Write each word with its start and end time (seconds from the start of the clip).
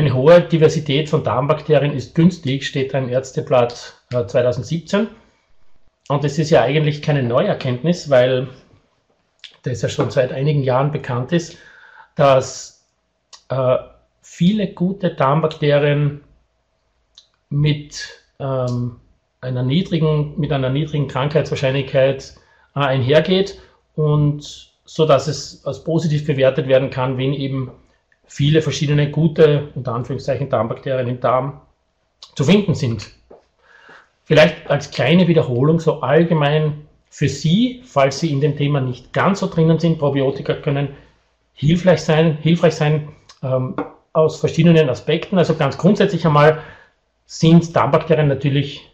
Eine 0.00 0.14
hohe 0.14 0.40
Diversität 0.40 1.10
von 1.10 1.24
Darmbakterien 1.24 1.92
ist 1.92 2.14
günstig, 2.14 2.66
steht 2.66 2.94
da 2.94 2.98
im 2.98 3.10
Ärzteblatt 3.10 4.00
2017. 4.08 5.00
Äh, 5.02 5.06
Und 6.08 6.24
das 6.24 6.38
ist 6.38 6.48
ja 6.48 6.62
eigentlich 6.62 7.02
keine 7.02 7.22
Neuerkenntnis, 7.22 8.08
weil 8.08 8.48
das 9.62 9.82
ja 9.82 9.90
schon 9.90 10.10
seit 10.10 10.32
einigen 10.32 10.62
Jahren 10.62 10.90
bekannt 10.90 11.32
ist, 11.32 11.58
dass 12.14 12.82
äh, 13.50 13.76
viele 14.22 14.68
gute 14.68 15.14
Darmbakterien 15.14 16.22
mit, 17.50 18.08
ähm, 18.38 18.96
einer, 19.42 19.62
niedrigen, 19.62 20.40
mit 20.40 20.50
einer 20.50 20.70
niedrigen 20.70 21.08
Krankheitswahrscheinlichkeit 21.08 22.36
äh, 22.74 22.80
einhergeht 22.80 23.58
und 23.96 24.72
so 24.86 25.04
dass 25.04 25.28
es 25.28 25.62
als 25.66 25.84
positiv 25.84 26.26
bewertet 26.26 26.68
werden 26.68 26.88
kann, 26.88 27.18
wenn 27.18 27.34
eben 27.34 27.70
viele 28.30 28.62
verschiedene 28.62 29.10
gute, 29.10 29.70
unter 29.74 29.92
Anführungszeichen, 29.92 30.48
Darmbakterien 30.48 31.08
im 31.08 31.18
Darm 31.18 31.60
zu 32.36 32.44
finden 32.44 32.76
sind. 32.76 33.10
Vielleicht 34.22 34.70
als 34.70 34.92
kleine 34.92 35.26
Wiederholung 35.26 35.80
so 35.80 36.00
allgemein 36.00 36.86
für 37.10 37.28
Sie, 37.28 37.82
falls 37.84 38.20
Sie 38.20 38.30
in 38.30 38.40
dem 38.40 38.56
Thema 38.56 38.80
nicht 38.80 39.12
ganz 39.12 39.40
so 39.40 39.48
drinnen 39.48 39.80
sind, 39.80 39.98
Probiotika 39.98 40.54
können 40.54 40.90
hilfreich 41.54 42.02
sein, 42.02 42.38
hilfreich 42.40 42.76
sein 42.76 43.08
ähm, 43.42 43.74
aus 44.12 44.38
verschiedenen 44.38 44.88
Aspekten. 44.88 45.36
Also 45.36 45.56
ganz 45.56 45.76
grundsätzlich 45.76 46.24
einmal 46.24 46.60
sind 47.26 47.74
Darmbakterien 47.74 48.28
natürlich 48.28 48.88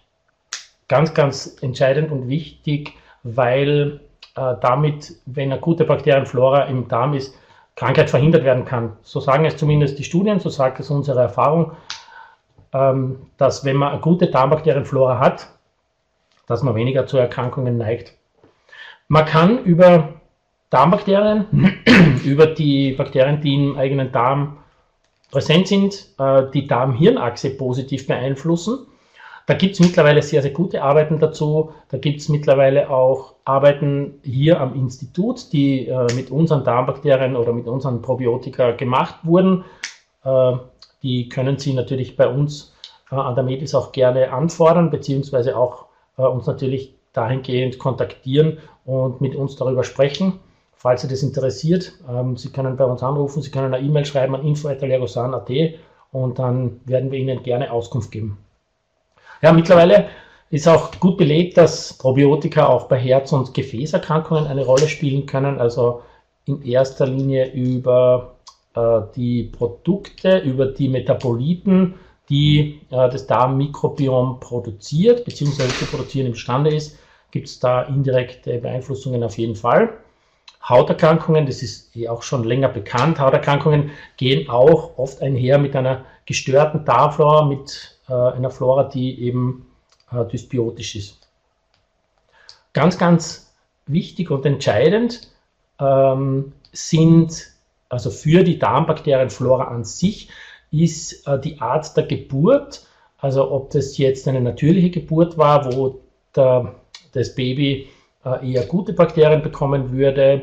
ganz, 0.88 1.12
ganz 1.12 1.58
entscheidend 1.60 2.10
und 2.10 2.28
wichtig, 2.28 2.94
weil 3.22 4.00
äh, 4.34 4.54
damit, 4.62 5.12
wenn 5.26 5.52
eine 5.52 5.60
gute 5.60 5.84
Bakterienflora 5.84 6.62
im 6.64 6.88
Darm 6.88 7.12
ist, 7.12 7.34
Krankheit 7.76 8.10
verhindert 8.10 8.44
werden 8.44 8.64
kann. 8.64 8.96
So 9.02 9.20
sagen 9.20 9.44
es 9.44 9.56
zumindest 9.56 9.98
die 9.98 10.04
Studien, 10.04 10.40
so 10.40 10.48
sagt 10.48 10.80
es 10.80 10.90
unsere 10.90 11.20
Erfahrung, 11.20 11.72
ähm, 12.72 13.18
dass 13.36 13.64
wenn 13.64 13.76
man 13.76 13.92
eine 13.92 14.00
gute 14.00 14.28
Darmbakterienflora 14.28 15.20
hat, 15.20 15.48
dass 16.46 16.62
man 16.62 16.74
weniger 16.74 17.06
zu 17.06 17.18
Erkrankungen 17.18 17.76
neigt. 17.76 18.14
Man 19.08 19.26
kann 19.26 19.64
über 19.64 20.14
Darmbakterien, 20.70 21.80
über 22.24 22.46
die 22.46 22.92
Bakterien, 22.92 23.40
die 23.40 23.54
im 23.54 23.76
eigenen 23.76 24.10
Darm 24.10 24.58
präsent 25.30 25.68
sind, 25.68 26.06
äh, 26.18 26.50
die 26.52 26.66
Darm-Hirn-Achse 26.66 27.50
positiv 27.50 28.06
beeinflussen. 28.06 28.86
Da 29.46 29.54
gibt 29.54 29.74
es 29.74 29.80
mittlerweile 29.80 30.22
sehr, 30.22 30.42
sehr 30.42 30.50
gute 30.50 30.82
Arbeiten 30.82 31.20
dazu. 31.20 31.70
Da 31.88 31.98
gibt 31.98 32.20
es 32.20 32.28
mittlerweile 32.28 32.90
auch 32.90 33.34
Arbeiten 33.44 34.20
hier 34.24 34.60
am 34.60 34.74
Institut, 34.74 35.52
die 35.52 35.86
äh, 35.86 36.12
mit 36.14 36.32
unseren 36.32 36.64
Darmbakterien 36.64 37.36
oder 37.36 37.52
mit 37.52 37.68
unseren 37.68 38.02
Probiotika 38.02 38.72
gemacht 38.72 39.16
wurden. 39.22 39.64
Äh, 40.24 40.54
die 41.02 41.28
können 41.28 41.58
Sie 41.58 41.72
natürlich 41.74 42.16
bei 42.16 42.26
uns 42.26 42.74
an 43.08 43.36
der 43.36 43.44
Medis 43.44 43.72
auch 43.72 43.92
gerne 43.92 44.32
anfordern, 44.32 44.90
beziehungsweise 44.90 45.56
auch 45.56 45.86
uns 46.16 46.48
natürlich 46.48 46.92
dahingehend 47.12 47.78
kontaktieren 47.78 48.58
und 48.84 49.20
mit 49.20 49.36
uns 49.36 49.54
darüber 49.54 49.84
sprechen. 49.84 50.40
Falls 50.74 51.02
Sie 51.02 51.08
das 51.08 51.22
interessiert, 51.22 51.92
ähm, 52.08 52.36
Sie 52.36 52.50
können 52.50 52.76
bei 52.76 52.84
uns 52.84 53.02
anrufen, 53.02 53.42
Sie 53.42 53.50
können 53.50 53.72
eine 53.72 53.84
E-Mail 53.84 54.04
schreiben 54.04 54.34
an 54.34 54.44
info.lergosan.at 54.44 55.50
und 56.12 56.38
dann 56.38 56.80
werden 56.84 57.10
wir 57.10 57.18
Ihnen 57.18 57.42
gerne 57.42 57.72
Auskunft 57.72 58.10
geben. 58.10 58.38
Ja, 59.42 59.52
mittlerweile 59.52 60.08
ist 60.50 60.68
auch 60.68 60.92
gut 61.00 61.18
belegt, 61.18 61.56
dass 61.56 61.92
Probiotika 61.94 62.66
auch 62.66 62.88
bei 62.88 62.98
Herz- 62.98 63.32
und 63.32 63.52
Gefäßerkrankungen 63.52 64.46
eine 64.46 64.64
Rolle 64.64 64.88
spielen 64.88 65.26
können, 65.26 65.58
also 65.58 66.02
in 66.44 66.62
erster 66.62 67.06
Linie 67.06 67.52
über 67.52 68.36
äh, 68.74 69.00
die 69.16 69.44
Produkte, 69.44 70.38
über 70.38 70.66
die 70.66 70.88
Metaboliten, 70.88 71.94
die 72.28 72.80
äh, 72.90 73.10
das 73.10 73.26
Darmmikrobiom 73.26 74.40
produziert, 74.40 75.24
beziehungsweise 75.24 75.76
zu 75.76 75.86
produzieren 75.86 76.28
imstande 76.28 76.74
ist, 76.74 76.98
gibt 77.32 77.48
es 77.48 77.58
da 77.58 77.82
indirekte 77.82 78.58
Beeinflussungen 78.58 79.24
auf 79.24 79.36
jeden 79.38 79.56
Fall. 79.56 79.92
Hauterkrankungen, 80.68 81.46
das 81.46 81.62
ist 81.62 81.94
eh 81.96 82.08
auch 82.08 82.22
schon 82.22 82.44
länger 82.44 82.68
bekannt, 82.68 83.20
Hauterkrankungen 83.20 83.90
gehen 84.16 84.48
auch 84.48 84.96
oft 84.98 85.22
einher 85.22 85.58
mit 85.58 85.76
einer 85.76 86.04
gestörten 86.24 86.84
Darmflora, 86.84 87.44
mit 87.44 87.95
einer 88.14 88.50
Flora, 88.50 88.84
die 88.84 89.20
eben 89.22 89.66
äh, 90.12 90.24
dysbiotisch 90.24 90.96
ist. 90.96 91.28
Ganz, 92.72 92.98
ganz 92.98 93.54
wichtig 93.86 94.30
und 94.30 94.44
entscheidend 94.44 95.30
ähm, 95.80 96.52
sind, 96.72 97.48
also 97.88 98.10
für 98.10 98.42
die 98.42 98.58
Darmbakterienflora 98.58 99.64
an 99.64 99.84
sich, 99.84 100.28
ist 100.70 101.26
äh, 101.26 101.40
die 101.40 101.60
Art 101.60 101.96
der 101.96 102.04
Geburt, 102.04 102.86
also 103.18 103.50
ob 103.50 103.70
das 103.70 103.96
jetzt 103.98 104.28
eine 104.28 104.40
natürliche 104.40 104.90
Geburt 104.90 105.38
war, 105.38 105.72
wo 105.72 106.00
der, 106.34 106.74
das 107.12 107.34
Baby 107.34 107.88
äh, 108.24 108.52
eher 108.52 108.66
gute 108.66 108.92
Bakterien 108.92 109.42
bekommen 109.42 109.92
würde, 109.92 110.42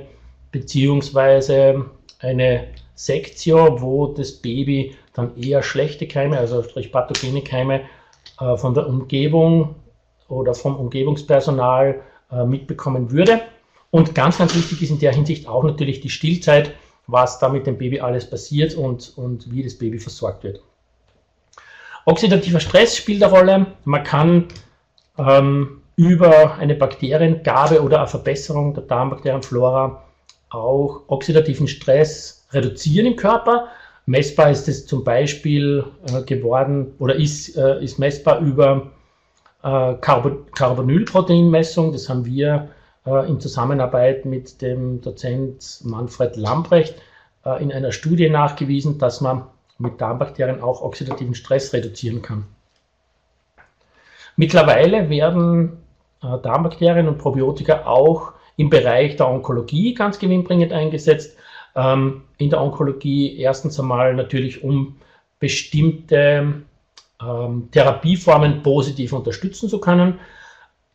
beziehungsweise 0.52 1.86
eine 2.20 2.68
Sektio, 2.96 3.82
wo 3.82 4.08
das 4.08 4.34
Baby 4.34 4.96
dann 5.14 5.36
eher 5.38 5.64
schlechte 5.64 6.08
Keime, 6.08 6.38
also 6.38 6.64
sprich 6.64 6.92
pathogene 6.92 7.42
Keime 7.42 7.82
äh, 8.40 8.58
von 8.58 8.74
der 8.74 8.88
Umgebung 8.88 9.76
oder 10.28 10.54
vom 10.54 10.76
Umgebungspersonal 10.76 12.02
äh, 12.32 12.46
mitbekommen 12.46 13.12
würde. 13.12 13.42
Und 13.92 14.16
ganz, 14.16 14.38
ganz 14.38 14.56
wichtig 14.56 14.82
ist 14.82 14.90
in 14.90 15.00
der 15.00 15.14
Hinsicht 15.14 15.48
auch 15.48 15.64
natürlich 15.64 16.02
die 16.02 16.10
Stillzeit, 16.10 16.74
was 17.08 17.40
da 17.40 17.50
mit 17.50 17.68
dem 17.68 17.78
Baby 17.78 18.00
alles 18.00 18.30
passiert 18.30 18.76
und, 18.76 19.14
und 19.18 19.52
wie 19.52 19.64
das 19.64 19.78
Baby 19.78 20.00
versorgt 20.00 20.44
wird. 20.44 20.62
Oxidativer 22.06 22.60
Stress 22.60 22.98
spielt 22.98 23.24
eine 23.24 23.32
Rolle. 23.32 23.66
Man 23.86 24.04
kann 24.04 24.48
ähm, 25.18 25.82
über 25.96 26.56
eine 26.56 26.76
Bakteriengabe 26.76 27.82
oder 27.82 28.00
eine 28.00 28.08
Verbesserung 28.08 28.74
der 28.74 28.84
Darmbakterienflora 28.84 30.03
auch 30.54 31.04
oxidativen 31.08 31.68
Stress 31.68 32.46
reduzieren 32.52 33.08
im 33.08 33.16
Körper. 33.16 33.70
Messbar 34.06 34.52
ist 34.52 34.68
es 34.68 34.86
zum 34.86 35.04
Beispiel 35.04 35.86
äh, 36.08 36.22
geworden 36.24 36.94
oder 37.00 37.16
ist, 37.16 37.56
äh, 37.58 37.84
ist 37.84 38.00
messbar 38.00 38.40
über 38.40 38.92
äh, 39.64 39.94
Carbonylproteinmessung. 39.96 41.94
Das 41.94 42.10
haben 42.10 42.26
wir 42.26 42.70
äh, 43.06 43.30
in 43.30 43.40
Zusammenarbeit 43.40 44.26
mit 44.26 44.62
dem 44.62 45.02
Dozent 45.02 45.80
Manfred 45.84 46.36
Lamprecht 46.36 46.96
äh, 47.46 47.64
in 47.64 47.72
einer 47.72 47.92
Studie 47.92 48.30
nachgewiesen, 48.30 48.98
dass 49.00 49.22
man 49.22 49.44
mit 49.78 50.00
Darmbakterien 50.02 50.62
auch 50.62 50.82
oxidativen 50.82 51.34
Stress 51.34 51.74
reduzieren 51.74 52.22
kann. 52.22 52.46
Mittlerweile 54.36 55.10
werden 55.10 55.78
äh, 56.22 56.38
Darmbakterien 56.40 57.08
und 57.08 57.18
Probiotika 57.18 57.86
auch 57.86 58.34
im 58.58 58.70
Bereich 58.70 59.16
der 59.16 59.30
Onkologie 59.30 59.94
ganz 59.94 60.20
gewinnbringend 60.20 60.72
eingesetzt. 60.72 61.38
Ähm, 61.76 62.24
in 62.38 62.50
der 62.50 62.62
Onkologie 62.62 63.38
erstens 63.40 63.80
einmal 63.80 64.14
natürlich, 64.14 64.64
um 64.64 64.96
bestimmte 65.40 66.64
ähm, 67.22 67.70
Therapieformen 67.72 68.64
positiv 68.64 69.14
unterstützen 69.14 69.70
zu 69.70 69.80
können. 69.80 70.20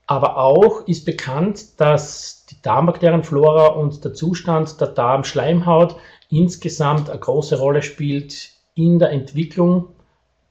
Aber 0.07 0.39
auch 0.39 0.87
ist 0.87 1.05
bekannt, 1.05 1.79
dass 1.81 2.47
die 2.47 2.61
Darmbakterienflora 2.63 3.67
und 3.67 4.03
der 4.05 4.15
Zustand 4.15 4.81
der 4.81 4.89
Darmschleimhaut 4.89 5.97
insgesamt 6.31 7.11
eine 7.11 7.19
große 7.19 7.59
Rolle 7.59 7.83
spielt 7.83 8.51
in 8.75 8.99
der 8.99 9.11
Entwicklung 9.11 9.89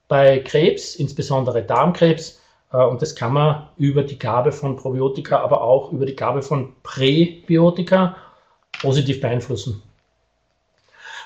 bei 0.06 0.38
Krebs, 0.38 0.94
insbesondere 0.94 1.62
Darmkrebs, 1.62 2.37
und 2.76 3.00
das 3.00 3.14
kann 3.14 3.32
man 3.32 3.68
über 3.76 4.02
die 4.02 4.18
Gabe 4.18 4.52
von 4.52 4.76
Probiotika, 4.76 5.38
aber 5.38 5.62
auch 5.62 5.92
über 5.92 6.06
die 6.06 6.16
Gabe 6.16 6.42
von 6.42 6.74
Präbiotika 6.82 8.16
positiv 8.80 9.20
beeinflussen. 9.20 9.82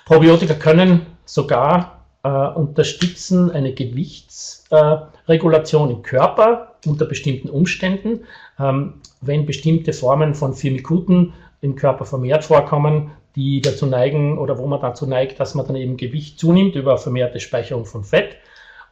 Probiotika 0.05 0.55
können 0.55 1.07
sogar 1.25 2.03
äh, 2.25 2.29
unterstützen 2.29 3.51
eine 3.51 3.73
Gewichtsregulation 3.73 5.91
äh, 5.91 5.93
im 5.93 6.03
Körper 6.03 6.73
unter 6.87 7.07
bestimmten 7.07 7.49
Umständen. 7.49 8.25
Ähm, 8.59 8.95
wenn 9.21 9.47
bestimmte 9.47 9.93
Formen 9.93 10.35
von 10.35 10.55
Firmikuten 10.55 11.33
im 11.61 11.77
Körper 11.77 12.05
vermehrt 12.05 12.45
vorkommen, 12.45 13.13
die 13.37 13.61
dazu 13.61 13.87
neigen 13.87 14.39
oder 14.39 14.59
wo 14.59 14.67
man 14.67 14.81
dazu 14.81 15.07
neigt, 15.07 15.39
dass 15.41 15.55
man 15.55 15.67
dann 15.67 15.77
eben 15.77 15.97
Gewicht 15.97 16.39
zunimmt 16.39 16.75
über 16.75 16.99
vermehrte 16.99 17.41
Speicherung 17.41 17.87
von 17.87 18.05
Fett, 18.05 18.37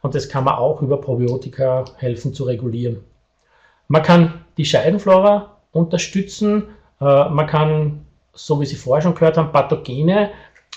und 0.01 0.15
das 0.15 0.29
kann 0.29 0.43
man 0.43 0.55
auch 0.55 0.81
über 0.81 0.99
Probiotika 0.99 1.85
helfen 1.97 2.33
zu 2.33 2.43
regulieren. 2.45 3.03
Man 3.87 4.03
kann 4.03 4.45
die 4.57 4.65
Scheidenflora 4.65 5.57
unterstützen. 5.71 6.69
Äh, 6.99 7.29
man 7.29 7.47
kann, 7.47 8.05
so 8.33 8.59
wie 8.61 8.65
Sie 8.65 8.75
vorher 8.75 9.01
schon 9.01 9.15
gehört 9.15 9.37
haben, 9.37 9.51
Pathogene 9.51 10.31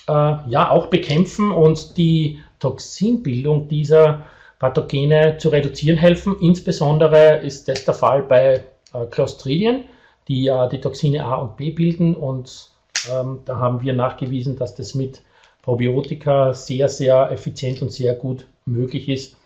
äh, 0.09 0.13
ja 0.13 0.71
auch 0.71 0.87
bekämpfen 0.87 1.51
und 1.53 1.97
die 1.97 2.41
Toxinbildung 2.59 3.69
dieser 3.69 4.23
Pathogene 4.59 5.39
zu 5.39 5.49
reduzieren 5.49 5.99
helfen. 5.99 6.37
Insbesondere 6.41 7.39
ist 7.39 7.69
das 7.69 7.85
der 7.85 7.95
Fall 7.95 8.23
bei 8.23 8.65
äh, 8.93 9.07
Clostridien, 9.11 9.85
die 10.29 10.45
ja 10.45 10.69
die 10.69 10.81
Toxine 10.81 11.25
A 11.25 11.37
und 11.37 11.57
B 11.57 11.71
bilden 11.71 12.15
und 12.15 12.71
ähm, 13.13 13.41
da 13.45 13.57
haben 13.59 13.83
wir 13.83 13.93
nachgewiesen, 13.93 14.57
dass 14.57 14.75
das 14.75 14.95
mit 14.95 15.21
Probiotika 15.65 16.53
sehr, 16.53 16.91
sehr 16.91 17.31
effizient 17.31 17.81
und 17.81 17.91
sehr 17.91 18.15
gut 18.15 18.47
möglich 18.67 19.09
ist 19.09 19.37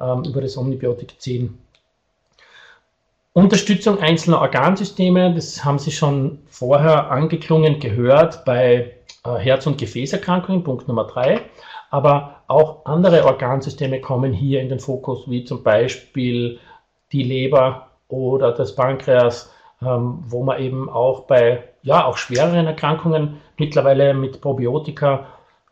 ähm, 0.00 0.24
über 0.24 0.40
das 0.40 0.56
Omnibiotik 0.56 1.20
10. 1.20 1.56
Unterstützung 3.32 4.00
einzelner 4.00 4.40
Organsysteme, 4.40 5.32
das 5.32 5.64
haben 5.64 5.78
Sie 5.78 5.92
schon 5.92 6.40
vorher 6.48 7.12
angeklungen 7.12 7.78
gehört 7.78 8.44
bei 8.44 8.96
äh, 9.24 9.34
Herz- 9.38 9.68
und 9.68 9.78
Gefäßerkrankungen, 9.78 10.64
Punkt 10.64 10.88
Nummer 10.88 11.04
3. 11.04 11.42
Aber 11.90 12.42
auch 12.48 12.84
andere 12.84 13.24
Organsysteme 13.24 14.00
kommen 14.00 14.32
hier 14.32 14.60
in 14.60 14.68
den 14.68 14.80
Fokus, 14.80 15.30
wie 15.30 15.44
zum 15.44 15.62
Beispiel 15.62 16.58
die 17.12 17.22
Leber 17.22 17.86
oder 18.08 18.50
das 18.50 18.74
Pankreas, 18.74 19.52
ähm, 19.80 20.24
wo 20.26 20.42
man 20.42 20.60
eben 20.60 20.90
auch 20.90 21.20
bei 21.20 21.62
ja, 21.82 22.04
auch 22.04 22.16
schwereren 22.16 22.66
Erkrankungen 22.66 23.40
mittlerweile 23.56 24.12
mit 24.12 24.40
Probiotika 24.40 25.26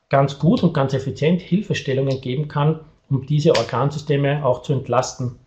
ganz 0.08 0.38
gut 0.38 0.62
und 0.62 0.72
ganz 0.72 0.94
effizient 0.94 1.40
Hilfestellungen 1.40 2.20
geben 2.20 2.48
kann, 2.48 2.80
um 3.10 3.26
diese 3.26 3.54
Organsysteme 3.56 4.44
auch 4.44 4.62
zu 4.62 4.72
entlasten. 4.72 5.38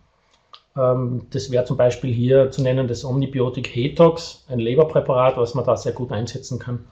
Ähm, 0.78 1.28
das 1.32 1.52
wäre 1.52 1.66
zum 1.66 1.78
Beispiel 1.78 2.14
hier 2.14 2.52
zu 2.52 2.62
nennen 2.62 2.88
das 2.88 3.06
Omnibiotik 3.06 3.68
Hetox, 3.74 4.46
ein 4.48 4.60
Leberpräparat, 4.60 5.38
was 5.38 5.56
man 5.56 5.66
da 5.66 5.76
sehr 5.78 5.94
gut 5.94 6.12
einsetzen 6.12 6.60
kann. 6.60 6.86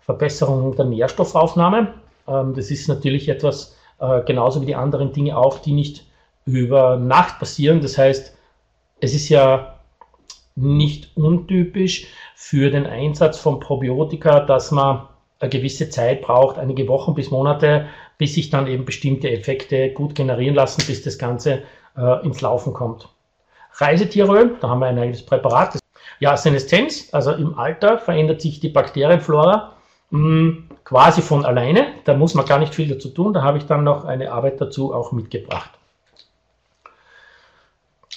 Verbesserung 0.00 0.74
der 0.76 0.86
Nährstoffaufnahme. 0.86 1.94
Ähm, 2.26 2.54
das 2.54 2.70
ist 2.70 2.88
natürlich 2.88 3.28
etwas, 3.28 3.76
äh, 4.00 4.22
genauso 4.24 4.60
wie 4.62 4.66
die 4.66 4.74
anderen 4.74 5.12
Dinge 5.12 5.36
auch, 5.36 5.58
die 5.58 5.72
nicht 5.72 6.06
über 6.46 6.96
Nacht 6.96 7.38
passieren. 7.38 7.80
Das 7.80 7.98
heißt, 7.98 8.34
es 9.00 9.14
ist 9.14 9.28
ja 9.28 9.78
nicht 10.56 11.16
untypisch 11.16 12.06
für 12.34 12.70
den 12.70 12.86
Einsatz 12.86 13.38
von 13.38 13.60
Probiotika, 13.60 14.40
dass 14.40 14.70
man 14.70 15.08
eine 15.40 15.50
gewisse 15.50 15.88
Zeit 15.90 16.22
braucht, 16.22 16.58
einige 16.58 16.88
Wochen 16.88 17.14
bis 17.14 17.30
Monate, 17.30 17.86
bis 18.18 18.34
sich 18.34 18.50
dann 18.50 18.66
eben 18.66 18.84
bestimmte 18.84 19.30
Effekte 19.30 19.92
gut 19.92 20.14
generieren 20.14 20.54
lassen, 20.54 20.84
bis 20.86 21.02
das 21.02 21.18
Ganze 21.18 21.62
äh, 21.96 22.24
ins 22.24 22.40
Laufen 22.40 22.72
kommt. 22.72 23.08
Reisetieröl, 23.74 24.56
da 24.60 24.68
haben 24.68 24.80
wir 24.80 24.86
ein 24.86 24.98
eigenes 24.98 25.24
Präparat. 25.24 25.78
Ja, 26.18 26.36
Seneszenz, 26.36 27.10
also 27.12 27.32
im 27.32 27.56
Alter 27.56 27.98
verändert 27.98 28.40
sich 28.40 28.58
die 28.58 28.70
Bakterienflora 28.70 29.74
mh, 30.10 30.18
hm, 30.18 30.68
quasi 30.84 31.22
von 31.22 31.44
alleine. 31.44 31.86
Da 32.04 32.14
muss 32.14 32.34
man 32.34 32.46
gar 32.46 32.58
nicht 32.58 32.74
viel 32.74 32.88
dazu 32.88 33.10
tun. 33.10 33.32
Da 33.32 33.42
habe 33.42 33.58
ich 33.58 33.66
dann 33.66 33.84
noch 33.84 34.04
eine 34.04 34.32
Arbeit 34.32 34.60
dazu 34.60 34.92
auch 34.92 35.12
mitgebracht. 35.12 35.70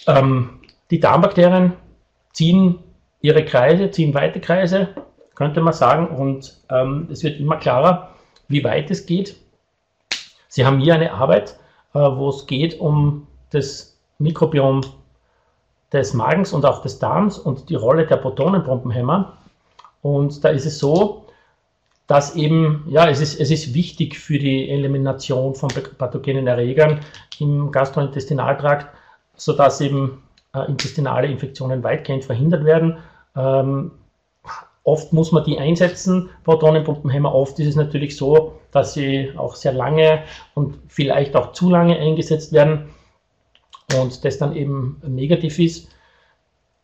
Ähm, 0.08 0.62
die 0.90 1.00
Darmbakterien 1.00 1.74
ziehen 2.34 2.80
ihre 3.22 3.46
Kreise, 3.46 3.92
ziehen 3.92 4.16
weite 4.16 4.40
Kreise, 4.40 4.96
könnte 5.36 5.62
man 5.62 5.74
sagen, 5.74 6.08
und 6.08 6.58
ähm, 6.70 7.08
es 7.12 7.24
wird 7.24 7.40
immer 7.40 7.58
klarer, 7.58 8.16
wie 8.48 8.64
weit 8.64 8.92
es 8.92 9.06
geht. 9.06 9.36
Sie 10.48 10.66
haben 10.66 10.80
hier 10.80 10.96
eine 10.96 11.14
Arbeit, 11.14 11.58
äh, 11.94 12.00
wo 12.00 12.30
es 12.30 12.46
geht 12.48 12.80
um 12.80 13.28
das 13.52 13.98
Mikrobiom 14.20 14.82
des 15.92 16.14
Magens 16.14 16.54
und 16.54 16.66
auch 16.66 16.82
des 16.82 17.00
Darms 17.00 17.38
und 17.38 17.70
die 17.70 17.76
Rolle 17.76 18.06
der 18.06 18.18
Protonenpumpenhämmer. 18.18 19.38
Und 20.02 20.44
da 20.44 20.50
ist 20.50 20.66
es 20.66 20.80
so, 20.80 21.26
dass 22.08 22.36
eben, 22.36 22.84
ja, 22.88 23.10
es 23.10 23.22
ist, 23.22 23.40
es 23.40 23.52
ist 23.52 23.74
wichtig 23.74 24.18
für 24.18 24.38
die 24.38 24.70
Elimination 24.70 25.56
von 25.56 25.70
pathogenen 25.98 26.48
Erregern 26.48 27.00
im 27.40 27.72
Gastrointestinaltrakt, 27.72 28.88
sodass 29.36 29.80
eben 29.80 30.22
äh, 30.54 30.66
intestinale 30.68 31.28
Infektionen 31.28 31.84
weitgehend 31.84 32.26
verhindert 32.26 32.66
werden. 32.66 32.98
Ähm, 33.36 33.92
oft 34.84 35.14
muss 35.14 35.32
man 35.32 35.44
die 35.44 35.60
einsetzen, 35.60 36.30
Protonenpumpenhämmer. 36.44 37.34
Oft 37.34 37.60
ist 37.60 37.68
es 37.68 37.76
natürlich 37.76 38.18
so, 38.18 38.54
dass 38.72 38.94
sie 38.94 39.32
auch 39.38 39.56
sehr 39.56 39.74
lange 39.74 40.24
und 40.56 40.80
vielleicht 40.88 41.36
auch 41.36 41.52
zu 41.54 41.70
lange 41.70 41.98
eingesetzt 41.98 42.54
werden 42.54 42.90
und 44.00 44.24
das 44.26 44.38
dann 44.38 44.56
eben 44.56 45.02
negativ 45.06 45.60
ist. 45.60 45.90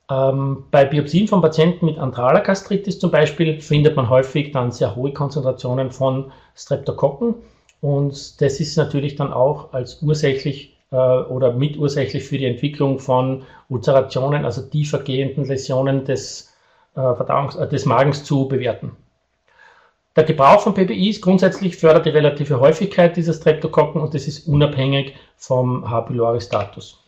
Ähm, 0.10 0.66
bei 0.72 0.86
Biopsien 0.86 1.28
von 1.28 1.42
Patienten 1.42 1.86
mit 1.86 1.98
antraler 1.98 2.42
Gastritis 2.42 3.00
zum 3.00 3.12
Beispiel 3.12 3.60
findet 3.60 3.96
man 3.96 4.10
häufig 4.10 4.52
dann 4.52 4.72
sehr 4.72 4.96
hohe 4.96 5.12
Konzentrationen 5.12 5.92
von 5.92 6.32
Streptokokken 6.56 7.36
und 7.82 8.42
das 8.42 8.60
ist 8.60 8.78
natürlich 8.78 9.16
dann 9.16 9.34
auch 9.34 9.74
als 9.74 10.02
ursächlich 10.02 10.78
äh, 10.92 10.96
oder 10.96 11.54
mitursächlich 11.54 12.24
für 12.24 12.38
die 12.38 12.46
Entwicklung 12.46 13.00
von 13.00 13.44
Ulcerationen, 13.70 14.46
also 14.46 14.62
tiefergehenden 14.62 15.46
Läsionen 15.46 16.06
des, 16.06 16.54
Verdauungs-, 17.02 17.58
äh, 17.58 17.68
des 17.68 17.86
Magens 17.86 18.24
zu 18.24 18.48
bewerten. 18.48 18.96
Der 20.16 20.24
Gebrauch 20.24 20.62
von 20.62 20.74
PPIs 20.74 21.22
grundsätzlich 21.22 21.78
fördert 21.78 22.08
die 22.08 22.10
relative 22.10 22.60
Häufigkeit 22.60 23.16
dieser 23.16 23.34
Streptokokken 23.34 24.02
und 24.02 24.16
das 24.16 24.28
ist 24.28 24.48
unabhängig 24.48 25.16
vom 25.36 25.90
H. 25.90 26.02
pylori-Status. 26.02 27.04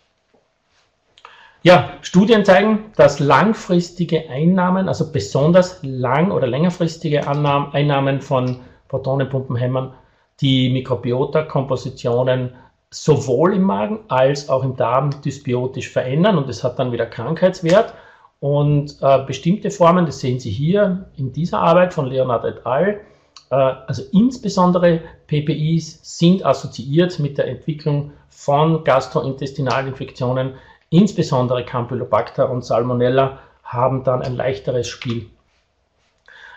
Ja, 1.64 1.90
Studien 2.02 2.46
zeigen, 2.46 2.92
dass 2.96 3.20
langfristige 3.20 4.30
Einnahmen, 4.30 4.88
also 4.88 5.12
besonders 5.12 5.80
lang- 5.82 6.32
oder 6.32 6.48
längerfristige 6.48 7.28
Einnahmen 7.28 8.22
von 8.22 8.62
Protonenpumpenhämmern, 8.88 9.94
die 10.40 10.70
Mikrobiota-Kompositionen 10.70 12.54
sowohl 12.92 13.56
im 13.56 13.64
Magen 13.64 14.00
als 14.08 14.50
auch 14.50 14.64
im 14.64 14.76
Darm 14.76 15.22
dysbiotisch 15.22 15.90
verändern 15.90 16.38
und 16.38 16.48
es 16.48 16.64
hat 16.64 16.80
dann 16.80 16.92
wieder 16.92 17.06
Krankheitswert. 17.06 17.94
Und 18.40 18.98
äh, 19.02 19.24
bestimmte 19.26 19.70
Formen, 19.70 20.06
das 20.06 20.20
sehen 20.20 20.40
Sie 20.40 20.50
hier 20.50 21.10
in 21.18 21.34
dieser 21.34 21.60
Arbeit 21.60 21.94
von 21.94 22.06
Leonard 22.06 22.46
et 22.46 22.66
al., 22.66 23.02
äh, 23.50 23.56
also 23.56 24.04
insbesondere 24.14 25.02
PPIs 25.28 26.00
sind 26.04 26.46
assoziiert 26.46 27.20
mit 27.20 27.38
der 27.38 27.48
Entwicklung 27.48 28.14
von 28.30 28.84
Gastrointestinalinfektionen, 28.84 30.54
insbesondere 30.90 31.66
Campylobacter 31.66 32.50
und 32.50 32.64
Salmonella 32.64 33.40
haben 33.64 34.04
dann 34.04 34.22
ein 34.22 34.36
leichteres 34.36 34.88
Spiel. 34.88 35.30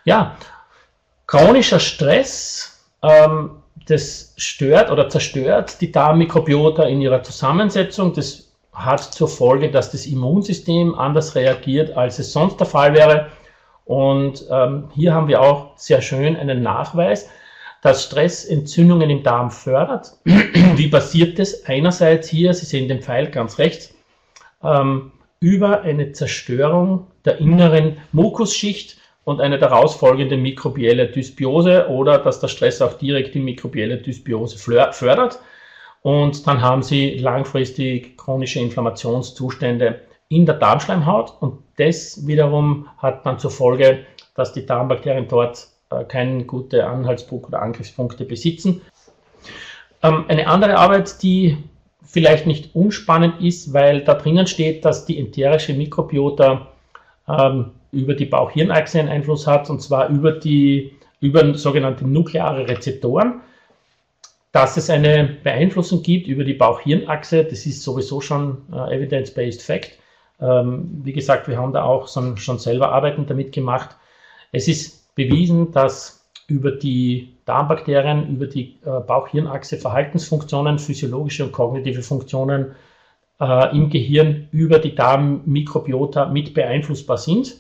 Ja, 0.05 0.37
chronischer 1.27 1.81
Stress 1.81 2.87
ähm, 3.03 3.63
das 3.87 4.35
stört 4.37 4.91
oder 4.91 5.09
zerstört 5.09 5.81
die 5.81 5.91
Darmmikrobiota 5.91 6.85
in 6.85 7.01
ihrer 7.01 7.23
Zusammensetzung. 7.23 8.13
Das 8.15 8.52
hat 8.73 9.03
zur 9.03 9.29
Folge, 9.29 9.71
dass 9.71 9.91
das 9.91 10.07
Immunsystem 10.07 10.95
anders 10.95 11.35
reagiert, 11.35 11.97
als 11.97 12.19
es 12.19 12.33
sonst 12.33 12.59
der 12.59 12.67
Fall 12.67 12.95
wäre. 12.95 13.29
Und 13.85 14.45
ähm, 14.51 14.89
hier 14.95 15.13
haben 15.13 15.29
wir 15.29 15.41
auch 15.41 15.77
sehr 15.77 16.01
schön 16.01 16.37
einen 16.37 16.63
Nachweis, 16.63 17.29
dass 17.83 18.05
Stress 18.05 18.45
Entzündungen 18.45 19.11
im 19.11 19.23
Darm 19.23 19.51
fördert. 19.51 20.13
Wie 20.25 20.89
passiert 20.89 21.39
das? 21.39 21.67
Einerseits 21.67 22.29
hier, 22.29 22.55
Sie 22.55 22.65
sehen 22.65 22.89
den 22.89 23.03
Pfeil 23.03 23.31
ganz 23.31 23.59
rechts, 23.59 23.95
ähm, 24.63 25.13
über 25.41 25.83
eine 25.83 26.13
Zerstörung 26.13 27.09
der 27.25 27.39
inneren 27.39 27.99
Mukusschicht 28.13 28.99
und 29.25 29.41
eine 29.41 29.59
daraus 29.59 29.97
folgende 29.97 30.37
mikrobielle 30.37 31.09
Dysbiose 31.09 31.89
oder 31.89 32.19
dass 32.19 32.41
der 32.41 32.49
Stress 32.49 32.81
auch 32.81 32.95
direkt 32.95 33.35
die 33.35 33.41
mikrobielle 33.41 33.99
Dysbiose 33.99 34.57
fördert. 34.59 35.41
Und 36.03 36.47
dann 36.47 36.61
haben 36.61 36.83
sie 36.83 37.17
langfristig 37.19 38.17
chronische 38.19 38.61
Inflammationszustände 38.61 40.01
in 40.29 40.47
der 40.47 40.57
Darmschleimhaut 40.57 41.35
und 41.41 41.63
das 41.77 42.27
wiederum 42.27 42.89
hat 42.99 43.25
dann 43.25 43.39
zur 43.39 43.51
Folge, 43.51 44.05
dass 44.35 44.53
die 44.53 44.67
Darmbakterien 44.67 45.29
dort 45.29 45.69
äh, 45.91 46.05
keine 46.05 46.45
gute 46.45 46.87
Anhaltspunkte 46.87 47.49
oder 47.49 47.63
Angriffspunkte 47.63 48.25
besitzen. 48.25 48.81
Ähm, 50.03 50.25
eine 50.29 50.47
andere 50.49 50.77
Arbeit, 50.77 51.23
die 51.23 51.59
vielleicht 52.03 52.47
nicht 52.47 52.75
unspannend 52.75 53.41
ist, 53.41 53.73
weil 53.73 54.03
da 54.03 54.15
drinnen 54.15 54.47
steht, 54.47 54.85
dass 54.85 55.05
die 55.07 55.19
enterische 55.19 55.75
Mikrobiota 55.75 56.69
ähm, 57.29 57.71
über 57.93 58.15
die 58.15 58.27
Bauchhirnachse 58.27 59.01
einen 59.01 59.09
Einfluss 59.09 59.47
hat, 59.47 59.71
und 59.71 59.81
zwar 59.81 60.09
über 60.09 60.33
die 60.33 60.97
über 61.21 61.55
sogenannte 61.55 62.07
nukleare 62.07 62.69
Rezeptoren. 62.69 63.43
Dass 64.53 64.77
es 64.77 64.91
eine 64.91 65.39
Beeinflussung 65.43 66.03
gibt 66.03 66.27
über 66.29 66.45
die 66.45 66.53
Bauchhirnachse, 66.53 67.45
das 67.45 67.65
ist 67.65 67.83
sowieso 67.83 68.21
schon 68.21 68.59
äh, 68.71 68.95
evidence-based 68.95 69.63
fact. 69.63 69.99
Ähm, 70.41 71.01
wie 71.05 71.13
gesagt, 71.13 71.49
wir 71.49 71.57
haben 71.57 71.73
da 71.73 71.85
auch 71.85 72.07
schon, 72.09 72.37
schon 72.37 72.59
selber 72.59 72.93
Arbeiten 72.93 73.27
damit 73.27 73.53
gemacht. 73.53 73.97
Es 74.53 74.69
ist 74.69 75.15
bewiesen, 75.15 75.73
dass 75.73 76.29
über 76.49 76.73
die 76.73 77.35
Darmbakterien, 77.47 78.29
über 78.29 78.47
die 78.47 78.79
äh, 78.85 79.01
Bauchhirnachse 79.01 79.79
Verhaltensfunktionen, 79.79 80.79
physiologische 80.79 81.45
und 81.45 81.53
kognitive 81.53 82.03
Funktionen 82.03 82.73
äh, 83.41 83.75
im 83.75 83.89
Gehirn 83.89 84.49
über 84.53 84.79
die 84.79 84.95
Darmmikrobiota 84.95 86.27
mit 86.27 86.53
beeinflussbar 86.53 87.17
sind. 87.17 87.57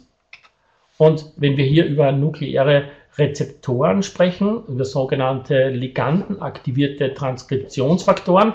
Und 0.99 1.33
wenn 1.37 1.57
wir 1.57 1.65
hier 1.65 1.87
über 1.87 2.13
nukleare 2.13 2.85
Rezeptoren 3.19 4.02
sprechen, 4.02 4.64
über 4.66 4.85
sogenannte 4.85 5.69
ligandenaktivierte 5.71 7.14
Transkriptionsfaktoren, 7.14 8.54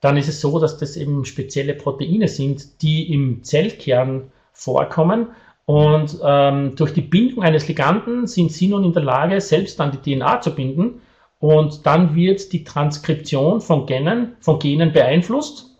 dann 0.00 0.16
ist 0.16 0.28
es 0.28 0.40
so, 0.40 0.58
dass 0.58 0.78
das 0.78 0.96
eben 0.96 1.24
spezielle 1.24 1.74
Proteine 1.74 2.28
sind, 2.28 2.82
die 2.82 3.12
im 3.12 3.44
Zellkern 3.44 4.32
vorkommen. 4.52 5.28
Und 5.64 6.18
ähm, 6.24 6.74
durch 6.74 6.92
die 6.92 7.02
Bindung 7.02 7.44
eines 7.44 7.68
Liganden 7.68 8.26
sind 8.26 8.50
sie 8.50 8.68
nun 8.68 8.84
in 8.84 8.92
der 8.92 9.04
Lage, 9.04 9.40
selbst 9.40 9.80
an 9.80 9.92
die 9.92 10.16
DNA 10.16 10.40
zu 10.40 10.54
binden 10.54 11.00
und 11.42 11.86
dann 11.86 12.14
wird 12.14 12.52
die 12.52 12.62
Transkription 12.62 13.60
von 13.60 13.86
Genen, 13.86 14.36
von 14.38 14.60
Genen 14.60 14.92
beeinflusst. 14.92 15.76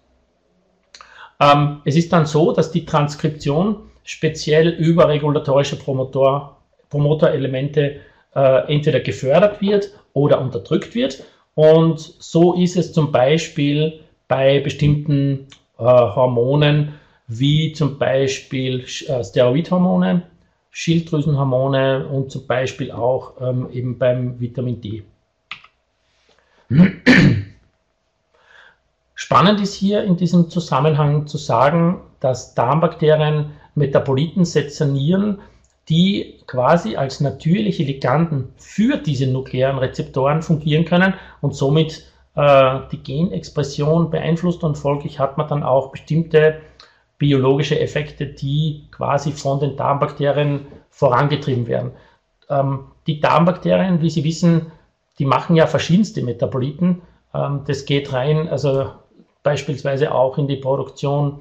Ähm, 1.38 1.80
es 1.84 1.94
ist 1.94 2.12
dann 2.12 2.26
so, 2.26 2.52
dass 2.52 2.72
die 2.72 2.84
Transkription 2.84 3.76
speziell 4.02 4.70
über 4.70 5.08
regulatorische 5.08 5.76
Promotor, 5.76 6.56
Promoterelemente 6.92 8.00
äh, 8.34 8.72
entweder 8.72 9.00
gefördert 9.00 9.62
wird 9.62 9.90
oder 10.12 10.42
unterdrückt 10.42 10.94
wird. 10.94 11.24
Und 11.54 11.98
so 11.98 12.52
ist 12.52 12.76
es 12.76 12.92
zum 12.92 13.10
Beispiel 13.10 14.00
bei 14.28 14.60
bestimmten 14.60 15.46
äh, 15.78 15.84
Hormonen, 15.84 16.92
wie 17.28 17.72
zum 17.72 17.98
Beispiel 17.98 18.84
äh, 19.08 19.24
Steroidhormone, 19.24 20.22
Schilddrüsenhormone 20.70 22.06
und 22.08 22.30
zum 22.30 22.46
Beispiel 22.46 22.92
auch 22.92 23.40
ähm, 23.40 23.68
eben 23.72 23.96
beim 23.96 24.38
Vitamin 24.38 24.82
D. 24.82 25.02
Spannend 29.14 29.60
ist 29.62 29.74
hier 29.74 30.04
in 30.04 30.18
diesem 30.18 30.50
Zusammenhang 30.50 31.26
zu 31.26 31.38
sagen, 31.38 32.02
dass 32.20 32.54
Darmbakterien 32.54 33.52
Metaboliten 33.74 34.44
sezernieren, 34.44 35.38
die 35.88 36.40
quasi 36.46 36.96
als 36.96 37.20
natürliche 37.20 37.82
Liganden 37.82 38.52
für 38.56 38.98
diese 38.98 39.26
nuklearen 39.26 39.78
Rezeptoren 39.78 40.42
fungieren 40.42 40.84
können 40.84 41.14
und 41.40 41.54
somit 41.54 42.04
äh, 42.36 42.80
die 42.92 43.02
Genexpression 43.02 44.10
beeinflusst 44.10 44.62
und 44.62 44.78
folglich 44.78 45.18
hat 45.18 45.38
man 45.38 45.48
dann 45.48 45.62
auch 45.62 45.90
bestimmte 45.90 46.60
biologische 47.18 47.78
Effekte, 47.78 48.26
die 48.26 48.86
quasi 48.90 49.32
von 49.32 49.60
den 49.60 49.76
Darmbakterien 49.76 50.66
vorangetrieben 50.90 51.66
werden. 51.66 51.92
Ähm, 52.48 52.86
die 53.06 53.20
Darmbakterien, 53.20 54.00
wie 54.00 54.10
Sie 54.10 54.24
wissen, 54.24 54.72
die 55.18 55.24
machen 55.24 55.56
ja 55.56 55.66
verschiedenste 55.66 56.22
Metaboliten. 56.22 57.02
Ähm, 57.34 57.62
das 57.66 57.84
geht 57.84 58.12
rein, 58.12 58.48
also 58.48 58.90
beispielsweise 59.42 60.12
auch 60.12 60.38
in 60.38 60.48
die 60.48 60.56
Produktion 60.56 61.40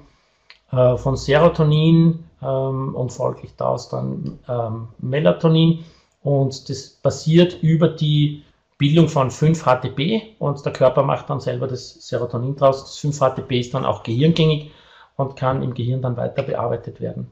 äh, 0.71 0.97
von 0.97 1.15
Serotonin 1.15 2.25
ähm, 2.41 2.95
und 2.95 3.11
folglich 3.11 3.51
daraus 3.57 3.89
dann 3.89 4.39
ähm, 4.47 4.87
Melatonin. 4.99 5.83
Und 6.23 6.69
das 6.69 6.89
passiert 6.89 7.61
über 7.61 7.87
die 7.87 8.43
Bildung 8.77 9.09
von 9.09 9.29
5-HTP 9.29 10.37
und 10.39 10.65
der 10.65 10.73
Körper 10.73 11.03
macht 11.03 11.29
dann 11.29 11.39
selber 11.39 11.67
das 11.67 12.07
Serotonin 12.07 12.55
draus. 12.55 12.83
Das 12.83 12.99
5-HTP 12.99 13.59
ist 13.59 13.73
dann 13.73 13.85
auch 13.85 14.03
gehirngängig 14.03 14.71
und 15.17 15.35
kann 15.35 15.61
im 15.61 15.73
Gehirn 15.73 16.01
dann 16.01 16.17
weiter 16.17 16.43
bearbeitet 16.43 16.99
werden. 16.99 17.31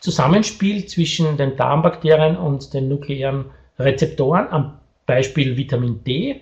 Zusammenspiel 0.00 0.86
zwischen 0.86 1.36
den 1.36 1.56
Darmbakterien 1.56 2.36
und 2.36 2.74
den 2.74 2.88
nuklearen 2.88 3.46
Rezeptoren, 3.78 4.48
am 4.50 4.78
Beispiel 5.06 5.56
Vitamin 5.56 6.02
D. 6.04 6.40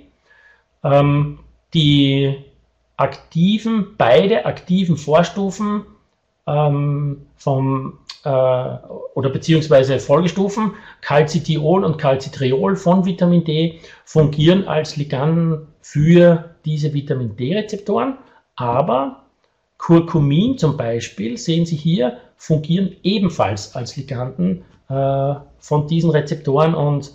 Ähm, 0.83 1.41
die 1.75 2.37
aktiven, 2.97 3.97
beide 3.99 4.47
aktiven 4.47 4.97
Vorstufen 4.97 5.85
ähm, 6.51 7.27
vom 7.37 7.99
äh, 8.25 8.29
oder 9.15 9.31
beziehungsweise 9.31 9.99
Folgestufen, 9.99 10.73
Calcitriol 11.01 11.85
und 11.85 11.99
Calcitriol 11.99 12.77
von 12.77 13.05
Vitamin 13.05 13.45
D, 13.45 13.81
fungieren 14.05 14.67
als 14.69 14.97
Liganden 14.97 15.69
für 15.81 16.51
diese 16.65 16.93
Vitamin 16.93 17.37
D-Rezeptoren, 17.37 18.19
aber 18.57 19.23
Curcumin 19.79 20.59
zum 20.59 20.77
Beispiel, 20.77 21.39
sehen 21.39 21.65
Sie 21.65 21.77
hier, 21.77 22.19
fungieren 22.37 22.97
ebenfalls 23.03 23.75
als 23.75 23.97
Liganden 23.97 24.65
äh, 24.89 25.35
von 25.59 25.87
diesen 25.87 26.11
Rezeptoren 26.11 26.75
und 26.75 27.13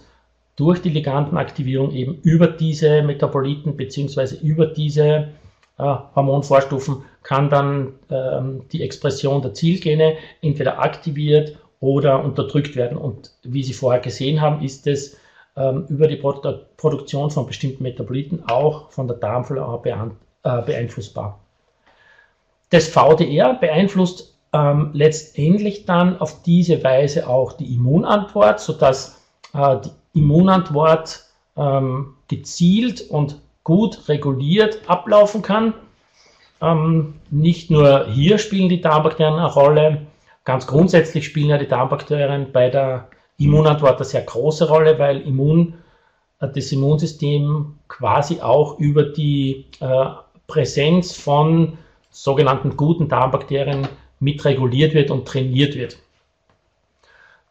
durch 0.55 0.81
die 0.81 0.89
Ligandenaktivierung 0.89 1.91
eben 1.91 2.15
über 2.23 2.47
diese 2.47 3.03
Metaboliten 3.03 3.75
beziehungsweise 3.75 4.37
über 4.37 4.65
diese 4.65 5.29
Hormonvorstufen 5.77 7.03
kann 7.23 7.49
dann 7.49 7.93
ähm, 8.09 8.63
die 8.71 8.81
Expression 8.81 9.41
der 9.41 9.53
Zielgene 9.53 10.15
entweder 10.41 10.79
aktiviert 10.79 11.57
oder 11.79 12.23
unterdrückt 12.23 12.75
werden. 12.75 12.97
Und 12.97 13.31
wie 13.43 13.63
Sie 13.63 13.73
vorher 13.73 14.01
gesehen 14.01 14.41
haben, 14.41 14.63
ist 14.63 14.87
es 14.87 15.17
ähm, 15.57 15.85
über 15.89 16.07
die 16.07 16.15
Produ 16.15 16.59
Produktion 16.77 17.29
von 17.29 17.45
bestimmten 17.45 17.83
Metaboliten 17.83 18.43
auch 18.47 18.91
von 18.91 19.07
der 19.07 19.17
Darmflora 19.17 19.81
äh, 20.43 20.61
beeinflussbar. 20.61 21.39
Das 22.69 22.87
VDR 22.87 23.53
beeinflusst 23.53 24.35
ähm, 24.53 24.91
letztendlich 24.93 25.85
dann 25.85 26.19
auf 26.19 26.41
diese 26.43 26.83
Weise 26.83 27.27
auch 27.27 27.53
die 27.53 27.73
Immunantwort, 27.73 28.59
sodass 28.59 29.21
äh, 29.53 29.77
die 29.83 30.19
Immunantwort 30.19 31.25
ähm, 31.57 32.13
gezielt 32.27 33.01
und 33.09 33.39
gut 33.65 34.07
reguliert 34.07 34.79
ablaufen 34.87 35.41
kann. 35.41 35.73
Ähm, 36.61 37.15
nicht 37.29 37.69
nur 37.69 38.07
hier 38.07 38.37
spielen 38.37 38.69
die 38.69 38.79
Darmbakterien 38.79 39.37
eine 39.37 39.51
Rolle, 39.51 40.07
ganz 40.45 40.67
grundsätzlich 40.67 41.25
spielen 41.25 41.49
ja 41.49 41.57
die 41.57 41.67
Darmbakterien 41.67 42.53
bei 42.53 42.69
der 42.69 43.09
Immunantwort 43.37 43.97
eine 43.97 44.05
sehr 44.05 44.21
große 44.21 44.69
Rolle, 44.69 44.97
weil 44.97 45.19
Immun, 45.21 45.73
äh, 46.39 46.47
das 46.47 46.71
Immunsystem 46.71 47.75
quasi 47.89 48.39
auch 48.39 48.79
über 48.79 49.03
die 49.03 49.65
äh, 49.81 50.05
Präsenz 50.47 51.13
von 51.17 51.77
sogenannten 52.11 52.77
guten 52.77 53.09
Darmbakterien 53.09 53.89
mitreguliert 54.21 54.93
wird 54.93 55.11
und 55.11 55.27
trainiert 55.27 55.75
wird. 55.75 55.97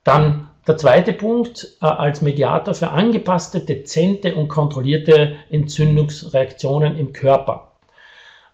Dann 0.05 0.49
der 0.67 0.77
zweite 0.77 1.13
Punkt, 1.13 1.77
äh, 1.83 1.87
als 1.87 2.23
Mediator 2.23 2.75
für 2.75 2.91
angepasste, 2.91 3.61
dezente 3.61 4.35
und 4.35 4.49
kontrollierte 4.49 5.37
Entzündungsreaktionen 5.51 6.99
im 6.99 7.13
Körper. 7.13 7.73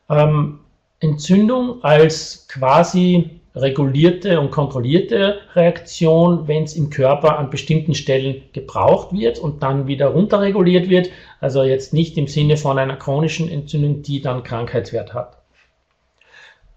Ähm, 0.09 0.61
Entzündung 1.01 1.83
als 1.83 2.47
quasi 2.49 3.41
regulierte 3.55 4.39
und 4.41 4.51
kontrollierte 4.51 5.41
Reaktion, 5.55 6.47
wenn 6.47 6.65
es 6.65 6.77
im 6.77 6.91
Körper 6.91 7.39
an 7.39 7.51
bestimmten 7.51 7.95
Stellen 7.95 8.43
gebraucht 8.53 9.13
wird 9.13 9.39
und 9.39 9.63
dann 9.63 9.87
wieder 9.87 10.09
runterreguliert 10.09 10.89
wird. 10.89 11.11
Also 11.41 11.63
jetzt 11.63 11.93
nicht 11.93 12.17
im 12.17 12.29
Sinne 12.29 12.57
von 12.57 12.79
einer 12.79 12.97
chronischen 12.97 13.49
Entzündung, 13.49 14.03
die 14.03 14.21
dann 14.21 14.45
Krankheitswert 14.45 15.15
hat. 15.15 15.40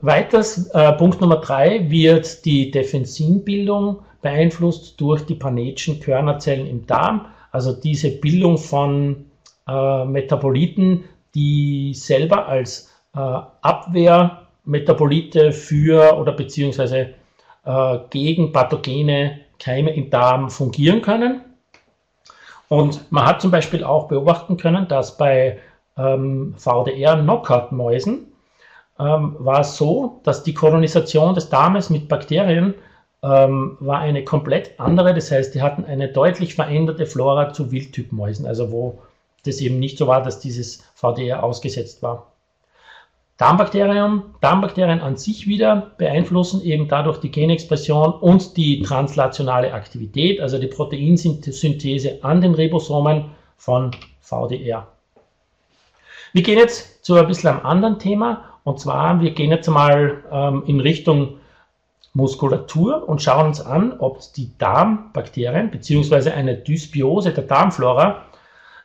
Weiters, 0.03 0.67
äh, 0.71 0.91
Punkt 0.93 1.21
Nummer 1.21 1.37
drei, 1.37 1.89
wird 1.89 2.43
die 2.43 2.69
Defensinbildung 2.71 3.99
beeinflusst 4.21 4.99
durch 4.99 5.25
die 5.25 5.35
Panetschen 5.35 6.01
Körnerzellen 6.01 6.67
im 6.67 6.85
Darm, 6.85 7.27
also 7.51 7.71
diese 7.71 8.11
Bildung 8.11 8.57
von 8.57 9.27
äh, 9.65 10.03
Metaboliten, 10.03 11.05
die 11.33 11.93
selber 11.93 12.49
als 12.49 12.91
äh, 13.15 13.19
Abwehrmetabolite 13.61 15.53
für 15.53 16.17
oder 16.17 16.33
beziehungsweise 16.33 17.13
äh, 17.63 17.97
gegen 18.09 18.51
pathogene 18.51 19.39
Keime 19.57 19.95
im 19.95 20.09
Darm 20.09 20.49
fungieren 20.49 21.01
können. 21.01 21.45
Und 22.67 23.09
man 23.09 23.25
hat 23.25 23.39
zum 23.39 23.51
Beispiel 23.51 23.85
auch 23.85 24.09
beobachten 24.09 24.57
können, 24.57 24.85
dass 24.89 25.15
bei 25.15 25.59
ähm, 25.95 26.55
VDR-Knockout-Mäusen 26.57 28.32
ähm, 28.99 29.35
war 29.39 29.61
es 29.61 29.77
so, 29.77 30.21
dass 30.23 30.43
die 30.43 30.53
Kolonisation 30.53 31.33
des 31.35 31.49
Darmes 31.49 31.89
mit 31.89 32.07
Bakterien 32.07 32.75
ähm, 33.23 33.77
war 33.79 33.99
eine 33.99 34.23
komplett 34.23 34.79
andere. 34.79 35.13
Das 35.13 35.31
heißt, 35.31 35.55
die 35.55 35.61
hatten 35.61 35.85
eine 35.85 36.09
deutlich 36.09 36.55
veränderte 36.55 37.05
Flora 37.05 37.53
zu 37.53 37.71
Wildtypmäusen, 37.71 38.45
also 38.45 38.71
wo 38.71 38.99
das 39.45 39.61
eben 39.61 39.79
nicht 39.79 39.97
so 39.97 40.07
war, 40.07 40.21
dass 40.21 40.39
dieses 40.39 40.83
VDR 40.93 41.43
ausgesetzt 41.43 42.03
war. 42.03 42.27
Darmbakterien, 43.37 44.21
Darmbakterien 44.41 45.01
an 45.01 45.17
sich 45.17 45.47
wieder 45.47 45.91
beeinflussen 45.97 46.63
eben 46.63 46.87
dadurch 46.87 47.17
die 47.17 47.31
Genexpression 47.31 48.13
und 48.13 48.55
die 48.57 48.83
translationale 48.83 49.73
Aktivität, 49.73 50.39
also 50.39 50.59
die 50.59 50.67
Proteinsynthese 50.67 52.19
an 52.23 52.41
den 52.41 52.53
Ribosomen 52.53 53.31
von 53.57 53.91
VDR. 54.21 54.87
Wir 56.31 56.43
gehen 56.43 56.59
jetzt 56.59 57.03
zu 57.03 57.15
ein 57.15 57.27
bisschen 57.27 57.49
einem 57.49 57.65
anderen 57.65 57.99
Thema 57.99 58.52
und 58.63 58.79
zwar, 58.79 59.21
wir 59.21 59.31
gehen 59.31 59.51
jetzt 59.51 59.67
mal 59.67 60.23
ähm, 60.31 60.63
in 60.65 60.79
Richtung 60.79 61.39
Muskulatur 62.13 63.07
und 63.09 63.21
schauen 63.21 63.47
uns 63.47 63.59
an, 63.59 63.95
ob 63.99 64.21
die 64.33 64.51
Darmbakterien 64.57 65.71
bzw. 65.71 66.31
eine 66.31 66.55
Dysbiose 66.55 67.33
der 67.33 67.43
Darmflora 67.43 68.25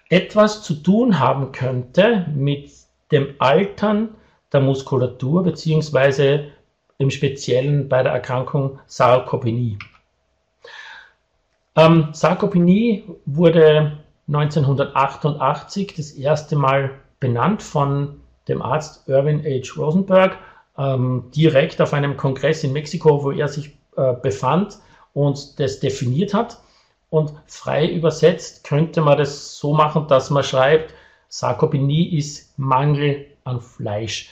etwas 0.08 0.62
zu 0.62 0.74
tun 0.74 1.18
haben 1.18 1.52
könnte 1.52 2.26
mit 2.34 2.70
dem 3.12 3.34
Altern 3.38 4.14
der 4.52 4.60
Muskulatur 4.60 5.42
bzw. 5.42 6.48
im 6.96 7.10
Speziellen 7.10 7.88
bei 7.88 8.02
der 8.02 8.12
Erkrankung 8.12 8.78
Sarkopenie. 8.86 9.78
Ähm, 11.76 12.08
Sarkopenie 12.12 13.04
wurde 13.26 13.98
1988 14.26 15.94
das 15.94 16.12
erste 16.12 16.56
Mal 16.56 16.92
benannt 17.20 17.62
von 17.62 18.17
dem 18.48 18.62
Arzt 18.62 19.08
Irwin 19.08 19.42
H. 19.44 19.74
Rosenberg 19.76 20.36
ähm, 20.76 21.24
direkt 21.34 21.80
auf 21.80 21.92
einem 21.92 22.16
Kongress 22.16 22.64
in 22.64 22.72
Mexiko, 22.72 23.22
wo 23.22 23.30
er 23.30 23.48
sich 23.48 23.76
äh, 23.96 24.14
befand 24.14 24.78
und 25.12 25.58
das 25.58 25.80
definiert 25.80 26.34
hat. 26.34 26.58
Und 27.10 27.32
frei 27.46 27.86
übersetzt 27.86 28.64
könnte 28.64 29.00
man 29.00 29.18
das 29.18 29.58
so 29.58 29.72
machen, 29.72 30.06
dass 30.08 30.30
man 30.30 30.44
schreibt, 30.44 30.94
Sarkopenie 31.28 32.16
ist 32.16 32.58
Mangel 32.58 33.26
an 33.44 33.60
Fleisch. 33.60 34.30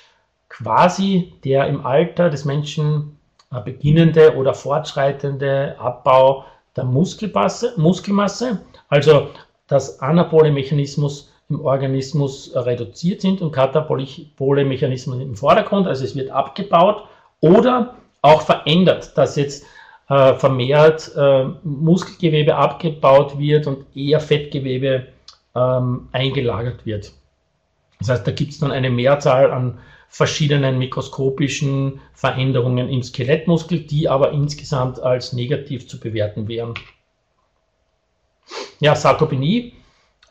Quasi 0.48 1.32
der 1.44 1.66
im 1.66 1.84
Alter 1.84 2.30
des 2.30 2.44
Menschen 2.44 3.18
äh, 3.52 3.60
beginnende 3.60 4.36
oder 4.36 4.54
fortschreitende 4.54 5.76
Abbau 5.78 6.44
der 6.76 6.84
Muskelmasse, 6.84 7.74
Muskelmasse 7.76 8.60
also 8.88 9.28
dass 9.66 10.00
anabole 10.00 10.52
Mechanismus 10.52 11.32
im 11.48 11.64
Organismus 11.64 12.50
reduziert 12.54 13.20
sind 13.20 13.40
und 13.40 13.52
katabole 13.52 14.64
Mechanismen 14.64 15.20
im 15.20 15.36
Vordergrund, 15.36 15.86
also 15.86 16.04
es 16.04 16.16
wird 16.16 16.30
abgebaut 16.30 17.04
oder 17.40 17.96
auch 18.22 18.42
verändert, 18.42 19.16
dass 19.16 19.36
jetzt 19.36 19.64
äh, 20.08 20.34
vermehrt 20.34 21.12
äh, 21.16 21.44
Muskelgewebe 21.62 22.56
abgebaut 22.56 23.38
wird 23.38 23.66
und 23.66 23.84
eher 23.96 24.20
Fettgewebe 24.20 25.08
ähm, 25.54 26.08
eingelagert 26.12 26.84
wird. 26.84 27.12
Das 27.98 28.10
heißt, 28.10 28.26
da 28.26 28.32
gibt 28.32 28.52
es 28.52 28.58
dann 28.58 28.72
eine 28.72 28.90
Mehrzahl 28.90 29.50
an 29.50 29.78
verschiedenen 30.08 30.78
mikroskopischen 30.78 32.00
Veränderungen 32.14 32.88
im 32.88 33.02
Skelettmuskel, 33.02 33.80
die 33.80 34.08
aber 34.08 34.32
insgesamt 34.32 35.00
als 35.00 35.32
negativ 35.32 35.88
zu 35.88 35.98
bewerten 35.98 36.48
wären. 36.48 36.74
Ja, 38.80 38.94
Sarkopenie, 38.94 39.72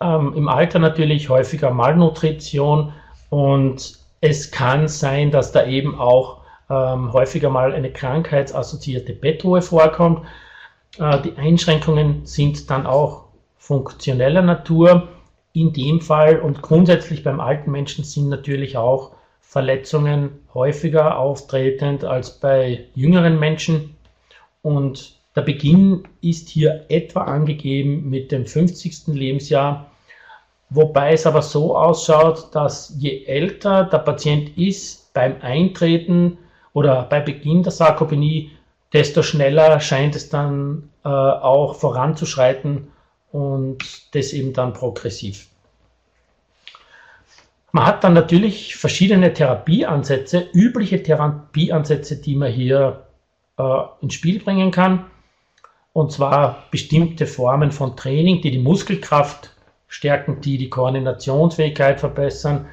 ähm, 0.01 0.33
im 0.35 0.47
Alter 0.47 0.79
natürlich 0.79 1.29
häufiger 1.29 1.71
Malnutrition 1.71 2.93
und 3.29 3.97
es 4.21 4.51
kann 4.51 4.87
sein, 4.87 5.31
dass 5.31 5.51
da 5.51 5.65
eben 5.65 5.99
auch 5.99 6.41
ähm, 6.69 7.13
häufiger 7.13 7.49
mal 7.49 7.73
eine 7.73 7.91
krankheitsassoziierte 7.91 9.13
Bettruhe 9.13 9.61
vorkommt. 9.61 10.25
Äh, 10.97 11.21
die 11.21 11.37
Einschränkungen 11.37 12.25
sind 12.25 12.69
dann 12.69 12.87
auch 12.87 13.25
funktioneller 13.57 14.41
Natur. 14.41 15.07
In 15.53 15.73
dem 15.73 16.01
Fall 16.01 16.39
und 16.39 16.61
grundsätzlich 16.61 17.23
beim 17.23 17.39
alten 17.39 17.71
Menschen 17.71 18.03
sind 18.03 18.29
natürlich 18.29 18.77
auch 18.77 19.11
Verletzungen 19.41 20.31
häufiger 20.53 21.17
auftretend 21.17 22.03
als 22.03 22.39
bei 22.39 22.85
jüngeren 22.93 23.39
Menschen. 23.39 23.95
Und 24.61 25.14
der 25.35 25.41
Beginn 25.41 26.07
ist 26.21 26.49
hier 26.49 26.85
etwa 26.89 27.23
angegeben 27.23 28.09
mit 28.09 28.31
dem 28.31 28.45
50. 28.45 29.07
Lebensjahr, 29.07 29.91
wobei 30.69 31.13
es 31.13 31.25
aber 31.25 31.41
so 31.41 31.77
ausschaut, 31.77 32.55
dass 32.55 32.95
je 32.97 33.25
älter 33.25 33.83
der 33.83 33.99
Patient 33.99 34.57
ist 34.57 35.13
beim 35.13 35.35
Eintreten 35.41 36.37
oder 36.73 37.03
bei 37.03 37.19
Beginn 37.19 37.63
der 37.63 37.71
Sarkopenie, 37.71 38.51
desto 38.93 39.23
schneller 39.23 39.79
scheint 39.79 40.15
es 40.15 40.29
dann 40.29 40.89
äh, 41.03 41.09
auch 41.09 41.75
voranzuschreiten 41.75 42.87
und 43.31 43.77
das 44.15 44.31
eben 44.31 44.53
dann 44.53 44.71
progressiv. 44.73 45.47
Man 47.73 47.85
hat 47.85 48.05
dann 48.05 48.13
natürlich 48.13 48.77
verschiedene 48.77 49.33
Therapieansätze, 49.33 50.47
übliche 50.53 51.03
Therapieansätze, 51.03 52.15
die 52.15 52.37
man 52.37 52.49
hier 52.49 53.03
äh, 53.57 53.63
ins 53.99 54.13
Spiel 54.13 54.39
bringen 54.39 54.71
kann. 54.71 55.05
Und 55.95 56.11
zwar 56.11 56.65
bestimmte 56.71 57.25
Formen 57.25 57.71
von 57.71 57.95
Training, 57.95 58.41
die 58.41 58.51
die 58.51 58.59
Muskelkraft 58.59 59.51
stärken, 59.87 60.41
die 60.41 60.57
die 60.57 60.69
Koordinationsfähigkeit 60.69 62.01
verbessern 62.01 62.65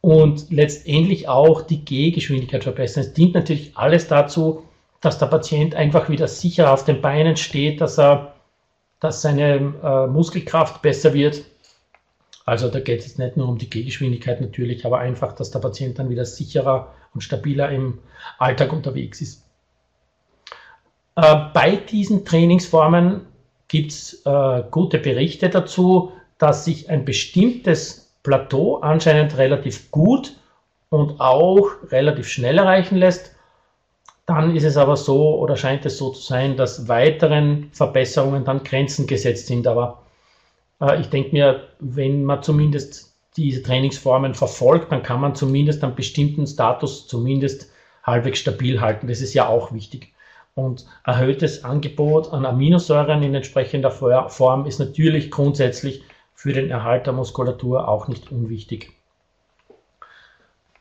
und 0.00 0.50
letztendlich 0.50 1.28
auch 1.28 1.62
die 1.62 1.84
Gehgeschwindigkeit 1.84 2.62
verbessern. 2.62 3.02
Es 3.02 3.12
dient 3.12 3.34
natürlich 3.34 3.76
alles 3.76 4.06
dazu, 4.06 4.62
dass 5.00 5.18
der 5.18 5.26
Patient 5.26 5.74
einfach 5.74 6.08
wieder 6.08 6.28
sicher 6.28 6.72
auf 6.72 6.84
den 6.84 7.00
Beinen 7.00 7.36
steht, 7.36 7.80
dass 7.80 7.98
er, 7.98 8.34
dass 9.00 9.22
seine 9.22 9.74
äh, 9.82 10.06
Muskelkraft 10.06 10.80
besser 10.80 11.14
wird 11.14 11.42
also 12.48 12.70
da 12.70 12.80
geht 12.80 13.04
es 13.04 13.18
nicht 13.18 13.36
nur 13.36 13.46
um 13.46 13.58
die 13.58 13.68
Gehgeschwindigkeit 13.68 14.40
natürlich, 14.40 14.86
aber 14.86 15.00
einfach, 15.00 15.34
dass 15.34 15.50
der 15.50 15.58
Patient 15.58 15.98
dann 15.98 16.08
wieder 16.08 16.24
sicherer 16.24 16.94
und 17.12 17.20
stabiler 17.20 17.70
im 17.70 17.98
Alltag 18.38 18.72
unterwegs 18.72 19.20
ist. 19.20 19.44
Äh, 21.18 21.36
bei 21.52 21.74
diesen 21.74 22.24
Trainingsformen 22.24 23.26
gibt 23.66 23.90
es 23.90 24.22
äh, 24.24 24.62
gute 24.70 24.98
Berichte 24.98 25.48
dazu, 25.48 26.12
dass 26.38 26.64
sich 26.64 26.90
ein 26.90 27.04
bestimmtes 27.04 28.14
Plateau 28.22 28.76
anscheinend 28.76 29.36
relativ 29.36 29.90
gut 29.90 30.36
und 30.90 31.20
auch 31.20 31.70
relativ 31.90 32.28
schnell 32.28 32.58
erreichen 32.58 32.96
lässt. 32.96 33.34
Dann 34.26 34.54
ist 34.54 34.62
es 34.62 34.76
aber 34.76 34.96
so 34.96 35.40
oder 35.40 35.56
scheint 35.56 35.84
es 35.86 35.98
so 35.98 36.10
zu 36.10 36.22
sein, 36.22 36.56
dass 36.56 36.86
weiteren 36.86 37.70
Verbesserungen 37.72 38.44
dann 38.44 38.62
Grenzen 38.62 39.08
gesetzt 39.08 39.48
sind. 39.48 39.66
Aber 39.66 40.04
äh, 40.80 41.00
ich 41.00 41.08
denke 41.08 41.32
mir, 41.32 41.64
wenn 41.80 42.22
man 42.22 42.44
zumindest 42.44 43.12
diese 43.36 43.64
Trainingsformen 43.64 44.34
verfolgt, 44.34 44.92
dann 44.92 45.02
kann 45.02 45.20
man 45.20 45.34
zumindest 45.34 45.82
einen 45.82 45.96
bestimmten 45.96 46.46
Status 46.46 47.08
zumindest 47.08 47.72
halbwegs 48.04 48.38
stabil 48.38 48.80
halten. 48.80 49.08
Das 49.08 49.20
ist 49.20 49.34
ja 49.34 49.48
auch 49.48 49.72
wichtig. 49.72 50.12
Und 50.58 50.86
erhöhtes 51.04 51.62
Angebot 51.62 52.32
an 52.32 52.44
Aminosäuren 52.44 53.22
in 53.22 53.32
entsprechender 53.32 53.92
Form 53.92 54.66
ist 54.66 54.80
natürlich 54.80 55.30
grundsätzlich 55.30 56.02
für 56.34 56.52
den 56.52 56.68
Erhalt 56.68 57.06
der 57.06 57.12
Muskulatur 57.12 57.86
auch 57.86 58.08
nicht 58.08 58.32
unwichtig. 58.32 58.92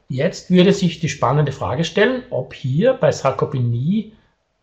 Jetzt 0.09 0.49
würde 0.49 0.73
sich 0.73 0.99
die 0.99 1.09
spannende 1.09 1.51
Frage 1.51 1.83
stellen, 1.83 2.23
ob 2.31 2.55
hier 2.55 2.93
bei 2.93 3.11
Sarkopenie 3.11 4.13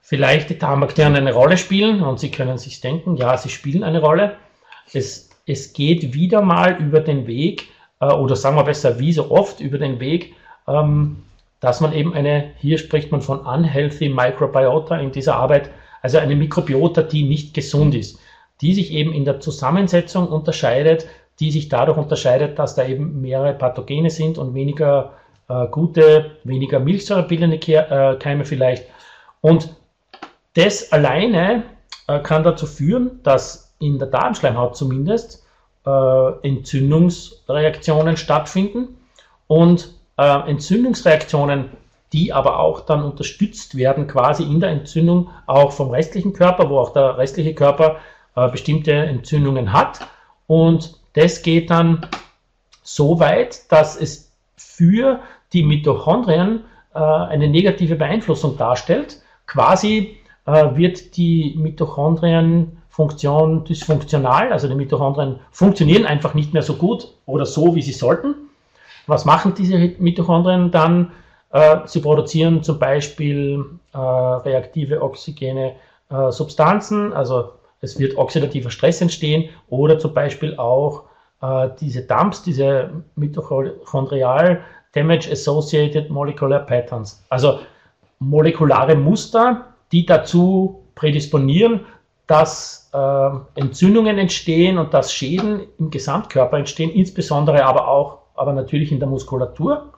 vielleicht 0.00 0.50
die 0.50 0.58
Darmbakterien 0.58 1.14
eine 1.14 1.32
Rolle 1.32 1.58
spielen. 1.58 2.02
Und 2.02 2.18
Sie 2.18 2.32
können 2.32 2.58
sich 2.58 2.80
denken, 2.80 3.16
ja, 3.16 3.36
sie 3.36 3.50
spielen 3.50 3.84
eine 3.84 4.00
Rolle. 4.00 4.36
Es, 4.92 5.30
es 5.46 5.72
geht 5.74 6.12
wieder 6.12 6.42
mal 6.42 6.82
über 6.82 6.98
den 6.98 7.28
Weg, 7.28 7.68
äh, 8.00 8.06
oder 8.06 8.34
sagen 8.34 8.56
wir 8.56 8.64
besser, 8.64 8.98
wie 8.98 9.12
so 9.12 9.30
oft 9.30 9.60
über 9.60 9.78
den 9.78 10.00
Weg, 10.00 10.34
ähm, 10.66 11.22
dass 11.64 11.80
man 11.80 11.94
eben 11.94 12.12
eine, 12.12 12.50
hier 12.58 12.76
spricht 12.76 13.10
man 13.10 13.22
von 13.22 13.40
unhealthy 13.40 14.10
microbiota 14.10 14.96
in 14.96 15.12
dieser 15.12 15.36
Arbeit, 15.36 15.70
also 16.02 16.18
eine 16.18 16.36
Mikrobiota, 16.36 17.00
die 17.00 17.22
nicht 17.22 17.54
gesund 17.54 17.94
ist, 17.94 18.20
die 18.60 18.74
sich 18.74 18.92
eben 18.92 19.14
in 19.14 19.24
der 19.24 19.40
Zusammensetzung 19.40 20.28
unterscheidet, 20.28 21.06
die 21.40 21.50
sich 21.50 21.70
dadurch 21.70 21.96
unterscheidet, 21.96 22.58
dass 22.58 22.74
da 22.74 22.86
eben 22.86 23.22
mehrere 23.22 23.54
Pathogene 23.54 24.10
sind 24.10 24.36
und 24.36 24.52
weniger 24.52 25.14
äh, 25.48 25.66
gute, 25.68 26.32
weniger 26.44 26.80
milchsäurebildende 26.80 27.56
äh, 27.56 28.16
Keime 28.18 28.44
vielleicht. 28.44 28.84
Und 29.40 29.74
das 30.52 30.92
alleine 30.92 31.62
äh, 32.08 32.18
kann 32.18 32.44
dazu 32.44 32.66
führen, 32.66 33.20
dass 33.22 33.74
in 33.78 33.98
der 33.98 34.08
Darmschleimhaut 34.08 34.76
zumindest 34.76 35.46
äh, 35.86 36.46
Entzündungsreaktionen 36.46 38.18
stattfinden 38.18 38.98
und 39.46 39.94
äh, 40.16 40.50
Entzündungsreaktionen, 40.50 41.70
die 42.12 42.32
aber 42.32 42.60
auch 42.60 42.80
dann 42.80 43.02
unterstützt 43.02 43.76
werden, 43.76 44.06
quasi 44.06 44.44
in 44.44 44.60
der 44.60 44.70
Entzündung 44.70 45.30
auch 45.46 45.72
vom 45.72 45.90
restlichen 45.90 46.32
Körper, 46.32 46.70
wo 46.70 46.78
auch 46.78 46.92
der 46.92 47.18
restliche 47.18 47.54
Körper 47.54 47.96
äh, 48.36 48.48
bestimmte 48.48 48.92
Entzündungen 48.92 49.72
hat. 49.72 50.06
Und 50.46 50.98
das 51.14 51.42
geht 51.42 51.70
dann 51.70 52.06
so 52.82 53.18
weit, 53.18 53.70
dass 53.72 53.96
es 53.96 54.32
für 54.56 55.20
die 55.52 55.62
Mitochondrien 55.62 56.64
äh, 56.94 56.98
eine 56.98 57.48
negative 57.48 57.96
Beeinflussung 57.96 58.56
darstellt. 58.56 59.20
Quasi 59.46 60.18
äh, 60.46 60.76
wird 60.76 61.16
die 61.16 61.54
Mitochondrien 61.56 62.78
Funktion 62.88 63.64
dysfunktional, 63.64 64.52
also 64.52 64.68
die 64.68 64.76
Mitochondrien 64.76 65.40
funktionieren 65.50 66.06
einfach 66.06 66.34
nicht 66.34 66.52
mehr 66.52 66.62
so 66.62 66.74
gut 66.74 67.08
oder 67.26 67.44
so, 67.44 67.74
wie 67.74 67.82
sie 67.82 67.92
sollten. 67.92 68.43
Was 69.06 69.24
machen 69.24 69.54
diese 69.54 69.76
Mitochondrien 69.98 70.70
dann? 70.70 71.12
Äh, 71.50 71.78
sie 71.86 72.00
produzieren 72.00 72.62
zum 72.62 72.78
Beispiel 72.78 73.64
äh, 73.92 73.98
reaktive 73.98 75.00
oxygene 75.02 75.76
äh, 76.10 76.30
Substanzen, 76.30 77.12
also 77.12 77.52
es 77.80 77.98
wird 77.98 78.16
oxidativer 78.16 78.70
Stress 78.70 79.00
entstehen 79.00 79.50
oder 79.68 79.98
zum 79.98 80.14
Beispiel 80.14 80.56
auch 80.56 81.04
diese 81.78 82.00
Dumps, 82.00 82.42
diese 82.42 82.88
mitochondrial 83.16 84.62
Damage 84.94 85.30
Associated 85.30 86.08
Molecular 86.08 86.60
Patterns, 86.60 87.22
also 87.28 87.58
molekulare 88.18 88.94
Muster, 88.94 89.66
die 89.92 90.06
dazu 90.06 90.82
prädisponieren, 90.94 91.80
dass 92.26 92.90
äh, 92.94 93.30
Entzündungen 93.60 94.18
entstehen 94.18 94.78
und 94.78 94.94
dass 94.94 95.12
Schäden 95.12 95.64
im 95.78 95.90
Gesamtkörper 95.90 96.58
entstehen, 96.58 96.90
insbesondere 96.90 97.64
aber 97.64 97.88
auch, 97.88 98.18
aber 98.34 98.52
natürlich 98.52 98.92
in 98.92 98.98
der 98.98 99.08
Muskulatur. 99.08 99.92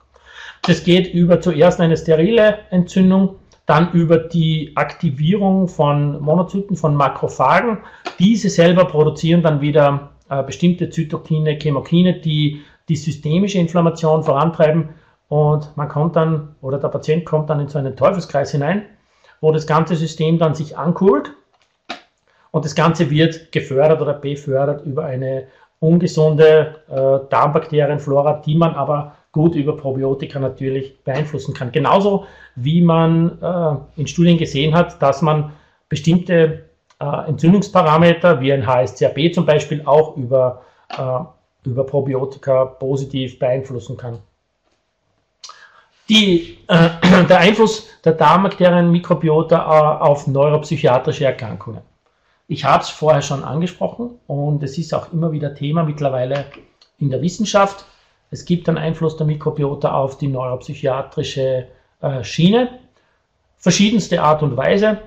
Das 0.63 0.83
geht 0.83 1.13
über 1.13 1.41
zuerst 1.41 1.79
eine 1.79 1.97
sterile 1.97 2.59
Entzündung, 2.71 3.35
dann 3.65 3.91
über 3.91 4.17
die 4.17 4.71
Aktivierung 4.75 5.67
von 5.67 6.21
Monozyten, 6.21 6.75
von 6.75 6.95
Makrophagen. 6.95 7.79
Diese 8.19 8.49
selber 8.49 8.85
produzieren 8.85 9.43
dann 9.43 9.61
wieder 9.61 10.11
äh, 10.29 10.43
bestimmte 10.43 10.89
Zytokine, 10.89 11.57
Chemokine, 11.57 12.19
die 12.19 12.61
die 12.89 12.95
systemische 12.95 13.59
Inflammation 13.59 14.23
vorantreiben. 14.23 14.89
Und 15.27 15.75
man 15.75 15.89
kommt 15.89 16.15
dann, 16.15 16.55
oder 16.61 16.77
der 16.77 16.87
Patient 16.87 17.25
kommt 17.25 17.49
dann 17.49 17.59
in 17.59 17.67
so 17.67 17.77
einen 17.77 17.95
Teufelskreis 17.95 18.51
hinein, 18.51 18.83
wo 19.41 19.51
das 19.51 19.67
ganze 19.67 19.95
System 19.95 20.39
dann 20.39 20.55
sich 20.55 20.77
ankurbelt 20.77 21.31
Und 22.51 22.65
das 22.65 22.75
Ganze 22.75 23.09
wird 23.09 23.51
gefördert 23.51 24.01
oder 24.01 24.13
befördert 24.13 24.85
über 24.85 25.05
eine 25.05 25.47
ungesunde 25.79 26.75
äh, 26.89 27.29
Darmbakterienflora, 27.29 28.41
die 28.45 28.55
man 28.55 28.73
aber 28.73 29.15
gut 29.31 29.55
über 29.55 29.77
Probiotika 29.77 30.39
natürlich 30.39 31.03
beeinflussen 31.03 31.53
kann. 31.53 31.71
Genauso 31.71 32.25
wie 32.55 32.81
man 32.81 33.39
äh, 33.41 33.99
in 33.99 34.07
Studien 34.07 34.37
gesehen 34.37 34.73
hat, 34.73 35.01
dass 35.01 35.21
man 35.21 35.53
bestimmte 35.89 36.63
äh, 36.99 37.29
Entzündungsparameter 37.29 38.41
wie 38.41 38.51
ein 38.51 38.65
HSCRP 38.65 39.33
zum 39.33 39.45
Beispiel 39.45 39.83
auch 39.85 40.17
über, 40.17 40.63
äh, 40.89 41.69
über 41.69 41.85
Probiotika 41.85 42.65
positiv 42.65 43.37
beeinflussen 43.37 43.97
kann. 43.97 44.19
Die, 46.09 46.57
äh, 46.67 46.89
der 47.29 47.39
Einfluss 47.39 47.87
der 48.03 48.13
Darmbakterien-Mikrobiota 48.13 49.57
äh, 49.57 50.03
auf 50.03 50.25
neuropsychiatrische 50.25 51.25
Erkrankungen. 51.25 51.81
Ich 52.47 52.63
habe 52.63 52.83
es 52.83 52.89
vorher 52.89 53.21
schon 53.21 53.43
angesprochen 53.43 54.19
und 54.27 54.63
es 54.63 54.77
ist 54.77 54.93
auch 54.93 55.11
immer 55.11 55.31
wieder 55.31 55.53
Thema 55.53 55.83
mittlerweile 55.83 56.45
in 56.97 57.09
der 57.09 57.21
Wissenschaft. 57.21 57.85
Es 58.31 58.45
gibt 58.45 58.69
einen 58.69 58.77
Einfluss 58.77 59.17
der 59.17 59.27
Mikrobiota 59.27 59.91
auf 59.93 60.17
die 60.17 60.27
neuropsychiatrische 60.27 61.67
äh, 62.01 62.23
Schiene. 62.23 62.79
Verschiedenste 63.57 64.21
Art 64.21 64.43
und 64.43 64.55
Weise. 64.55 64.99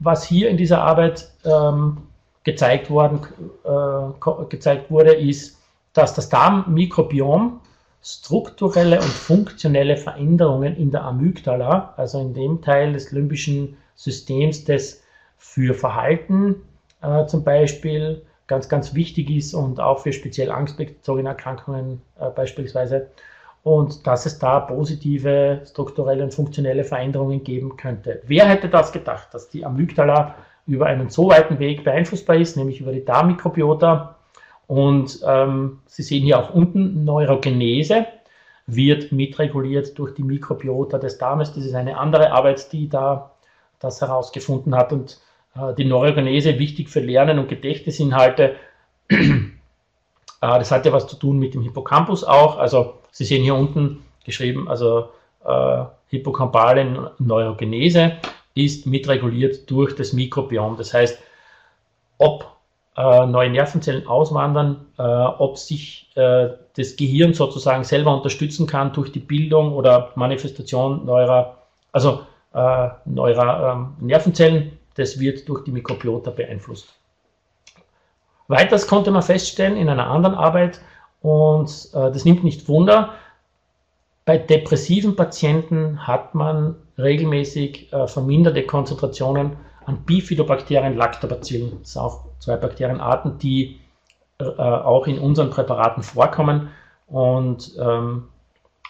Was 0.00 0.24
hier 0.24 0.48
in 0.50 0.56
dieser 0.56 0.82
Arbeit 0.82 1.30
ähm, 1.44 1.98
gezeigt, 2.42 2.90
worden, 2.90 3.20
äh, 3.64 4.44
gezeigt 4.48 4.90
wurde, 4.90 5.14
ist, 5.14 5.58
dass 5.92 6.12
das 6.12 6.28
Darmmikrobiom 6.28 7.60
strukturelle 8.02 8.96
und 8.96 9.08
funktionelle 9.08 9.96
Veränderungen 9.96 10.76
in 10.76 10.90
der 10.90 11.04
Amygdala, 11.04 11.94
also 11.96 12.20
in 12.20 12.34
dem 12.34 12.60
Teil 12.60 12.92
des 12.92 13.12
limbischen 13.12 13.76
Systems, 13.94 14.64
das 14.64 15.03
für 15.38 15.74
Verhalten 15.74 16.56
äh, 17.02 17.26
zum 17.26 17.44
Beispiel 17.44 18.22
ganz, 18.46 18.68
ganz 18.68 18.94
wichtig 18.94 19.30
ist 19.30 19.54
und 19.54 19.80
auch 19.80 20.00
für 20.00 20.12
speziell 20.12 20.50
angstbezogene 20.50 21.30
Erkrankungen 21.30 22.02
äh, 22.18 22.30
beispielsweise. 22.30 23.08
Und 23.62 24.06
dass 24.06 24.26
es 24.26 24.38
da 24.38 24.60
positive 24.60 25.62
strukturelle 25.64 26.22
und 26.22 26.34
funktionelle 26.34 26.84
Veränderungen 26.84 27.42
geben 27.42 27.78
könnte. 27.78 28.20
Wer 28.26 28.46
hätte 28.46 28.68
das 28.68 28.92
gedacht, 28.92 29.28
dass 29.32 29.48
die 29.48 29.64
Amygdala 29.64 30.34
über 30.66 30.86
einen 30.86 31.08
so 31.08 31.28
weiten 31.30 31.58
Weg 31.58 31.82
beeinflussbar 31.82 32.36
ist, 32.36 32.56
nämlich 32.56 32.80
über 32.80 32.92
die 32.92 33.04
Darmmikrobiota, 33.04 34.16
und 34.66 35.20
ähm, 35.26 35.80
Sie 35.86 36.02
sehen 36.02 36.24
hier 36.24 36.38
auch 36.38 36.54
unten 36.54 37.04
Neurogenese 37.04 38.06
wird 38.66 39.12
mitreguliert 39.12 39.98
durch 39.98 40.14
die 40.14 40.22
Mikrobiota 40.22 40.98
des 40.98 41.18
Darmes. 41.18 41.52
Das 41.52 41.66
ist 41.66 41.74
eine 41.74 41.98
andere 41.98 42.32
Arbeit, 42.32 42.72
die 42.72 42.88
da 42.88 43.30
das 43.84 44.00
herausgefunden 44.00 44.74
hat. 44.74 44.92
Und 44.92 45.20
äh, 45.56 45.74
die 45.74 45.84
Neurogenese 45.84 46.58
wichtig 46.58 46.88
für 46.90 47.00
Lernen 47.00 47.38
und 47.38 47.48
Gedächtnisinhalte. 47.48 48.56
äh, 49.10 49.18
das 50.40 50.70
hat 50.70 50.86
ja 50.86 50.92
was 50.92 51.06
zu 51.06 51.16
tun 51.16 51.38
mit 51.38 51.54
dem 51.54 51.62
Hippocampus 51.62 52.24
auch. 52.24 52.58
Also 52.58 52.94
Sie 53.10 53.24
sehen 53.24 53.44
hier 53.44 53.54
unten 53.54 54.02
geschrieben, 54.24 54.68
also 54.68 55.10
äh, 55.44 55.84
hippocampale 56.08 57.12
Neurogenese 57.18 58.16
ist 58.54 58.86
mitreguliert 58.86 59.70
durch 59.70 59.94
das 59.94 60.12
Mikrobiom. 60.12 60.76
Das 60.76 60.92
heißt, 60.94 61.20
ob 62.18 62.54
äh, 62.96 63.26
neue 63.26 63.50
Nervenzellen 63.50 64.06
auswandern, 64.06 64.86
äh, 64.98 65.02
ob 65.02 65.58
sich 65.58 66.10
äh, 66.14 66.48
das 66.76 66.96
Gehirn 66.96 67.34
sozusagen 67.34 67.84
selber 67.84 68.14
unterstützen 68.16 68.66
kann 68.66 68.92
durch 68.92 69.12
die 69.12 69.20
Bildung 69.20 69.72
oder 69.72 70.12
Manifestation 70.14 71.04
neuer, 71.04 71.56
also 71.92 72.20
äh, 72.54 72.88
neuer 73.04 73.72
ähm, 73.72 74.06
Nervenzellen. 74.06 74.78
Das 74.94 75.18
wird 75.18 75.48
durch 75.48 75.64
die 75.64 75.72
Mikrobiota 75.72 76.30
beeinflusst. 76.30 76.94
Weiters 78.48 78.86
konnte 78.86 79.10
man 79.10 79.22
feststellen 79.22 79.76
in 79.76 79.88
einer 79.88 80.06
anderen 80.08 80.34
Arbeit, 80.34 80.80
und 81.20 81.88
äh, 81.94 82.12
das 82.12 82.26
nimmt 82.26 82.44
nicht 82.44 82.68
Wunder, 82.68 83.14
bei 84.26 84.38
depressiven 84.38 85.16
Patienten 85.16 86.06
hat 86.06 86.34
man 86.34 86.76
regelmäßig 86.98 87.92
äh, 87.92 88.06
verminderte 88.06 88.64
Konzentrationen 88.64 89.56
an 89.86 90.04
Bifidobakterien, 90.04 90.96
Lactobacillen. 90.96 91.78
Das 91.80 91.92
sind 91.92 92.02
auch 92.02 92.24
zwei 92.38 92.56
Bakterienarten, 92.56 93.38
die 93.38 93.80
äh, 94.38 94.44
auch 94.44 95.06
in 95.06 95.18
unseren 95.18 95.50
Präparaten 95.50 96.02
vorkommen. 96.02 96.70
Und 97.06 97.74
ähm, 97.78 98.28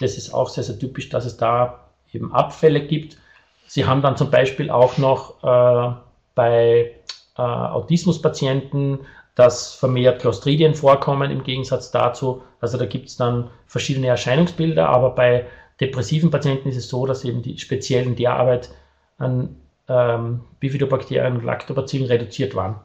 das 0.00 0.16
ist 0.16 0.33
auch 0.33 0.48
sehr, 0.48 0.64
sehr 0.64 0.79
typisch, 0.79 1.09
dass 1.09 1.24
es 1.24 1.37
da 1.37 1.81
eben 2.12 2.33
Abfälle 2.33 2.87
gibt. 2.87 3.18
Sie 3.66 3.87
haben 3.87 4.03
dann 4.03 4.16
zum 4.16 4.31
Beispiel 4.31 4.70
auch 4.70 4.98
noch 4.98 5.42
äh, 5.42 5.94
bei 6.35 6.92
äh, 7.37 7.42
Autismuspatienten, 7.42 9.00
dass 9.35 9.74
vermehrt 9.74 10.20
Clostridien 10.20 10.74
vorkommen 10.74 11.31
im 11.31 11.42
Gegensatz 11.42 11.90
dazu. 11.90 12.42
Also 12.61 12.79
da 12.79 12.87
gibt 12.87 13.09
es 13.09 13.16
dann 13.16 13.50
verschiedene 13.66 14.07
Erscheinungsbilder, 14.07 14.88
aber 14.88 15.11
bei 15.11 15.46
depressiven 15.81 16.31
Patienten 16.31 16.68
ist 16.68 16.77
es 16.77 16.88
so, 16.88 17.07
dass 17.07 17.24
eben 17.24 17.42
die 17.42 17.59
speziell 17.59 18.07
in 18.07 18.16
der 18.16 18.35
Arbeit 18.35 18.70
an 19.18 19.57
ähm, 19.88 20.40
Bifidobakterien 20.61 21.37
und 21.37 21.44
Lactobacillen 21.44 22.07
reduziert 22.07 22.55
waren. 22.55 22.77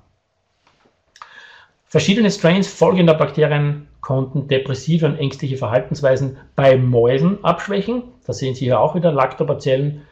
Verschiedene 1.85 2.29
Strains 2.29 2.67
folgender 2.67 3.15
Bakterien 3.15 3.87
konnten 4.01 4.47
depressive 4.47 5.05
und 5.05 5.17
ängstliche 5.17 5.57
Verhaltensweisen 5.57 6.37
bei 6.55 6.77
Mäusen 6.77 7.43
abschwächen. 7.43 8.03
Da 8.25 8.33
sehen 8.33 8.53
Sie 8.53 8.65
hier 8.65 8.79
auch 8.79 8.95
wieder 8.95 9.11
Lactobacillen, 9.11 10.05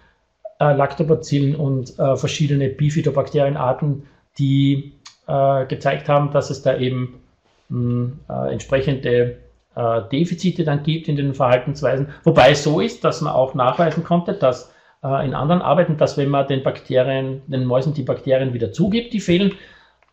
äh, 0.59 0.73
Lactobacillen 0.73 1.55
und 1.55 1.97
äh, 1.99 2.15
verschiedene 2.15 2.69
Bifidobakterienarten, 2.69 4.07
die 4.37 4.93
äh, 5.27 5.65
gezeigt 5.65 6.09
haben, 6.09 6.31
dass 6.31 6.49
es 6.49 6.61
da 6.61 6.77
eben 6.77 7.21
mh, 7.69 7.79
hm, 7.79 8.19
äh, 8.29 8.53
entsprechende 8.53 9.37
äh, 9.75 10.01
Defizite 10.11 10.63
dann 10.63 10.83
gibt 10.83 11.07
in 11.07 11.15
den 11.15 11.33
Verhaltensweisen. 11.33 12.09
Wobei 12.23 12.51
es 12.51 12.63
so 12.63 12.79
ist, 12.79 13.03
dass 13.03 13.21
man 13.21 13.33
auch 13.33 13.53
nachweisen 13.53 14.03
konnte, 14.03 14.33
dass 14.33 14.73
äh, 15.03 15.25
in 15.25 15.33
anderen 15.33 15.61
Arbeiten, 15.61 15.97
dass 15.97 16.17
wenn 16.17 16.29
man 16.29 16.47
den 16.47 16.63
Bakterien, 16.63 17.41
den 17.47 17.65
Mäusen 17.65 17.93
die 17.93 18.03
Bakterien 18.03 18.53
wieder 18.53 18.71
zugibt, 18.71 19.13
die 19.13 19.19
fehlen, 19.19 19.53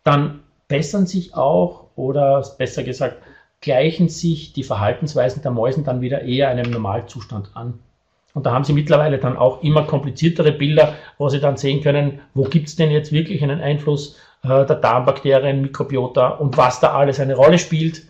dann 0.03 0.41
bessern 0.67 1.07
sich 1.07 1.35
auch 1.35 1.87
oder 1.95 2.43
besser 2.57 2.83
gesagt, 2.83 3.17
gleichen 3.61 4.09
sich 4.09 4.53
die 4.53 4.63
Verhaltensweisen 4.63 5.41
der 5.41 5.51
Mäusen 5.51 5.83
dann 5.83 6.01
wieder 6.01 6.21
eher 6.21 6.49
einem 6.49 6.69
Normalzustand 6.69 7.51
an. 7.55 7.79
Und 8.35 8.45
da 8.45 8.51
haben 8.51 8.65
Sie 8.65 8.73
mittlerweile 8.73 9.17
dann 9.17 9.37
auch 9.37 9.63
immer 9.63 9.83
kompliziertere 9.83 10.51
Bilder, 10.51 10.95
wo 11.17 11.29
Sie 11.29 11.39
dann 11.39 11.55
sehen 11.55 11.81
können, 11.81 12.19
wo 12.33 12.43
gibt 12.43 12.67
es 12.67 12.75
denn 12.75 12.91
jetzt 12.91 13.13
wirklich 13.13 13.41
einen 13.41 13.61
Einfluss 13.61 14.17
äh, 14.43 14.65
der 14.65 14.75
Darmbakterien, 14.75 15.61
Mikrobiota 15.61 16.27
und 16.27 16.57
was 16.57 16.81
da 16.81 16.93
alles 16.93 17.21
eine 17.21 17.35
Rolle 17.35 17.57
spielt, 17.57 18.03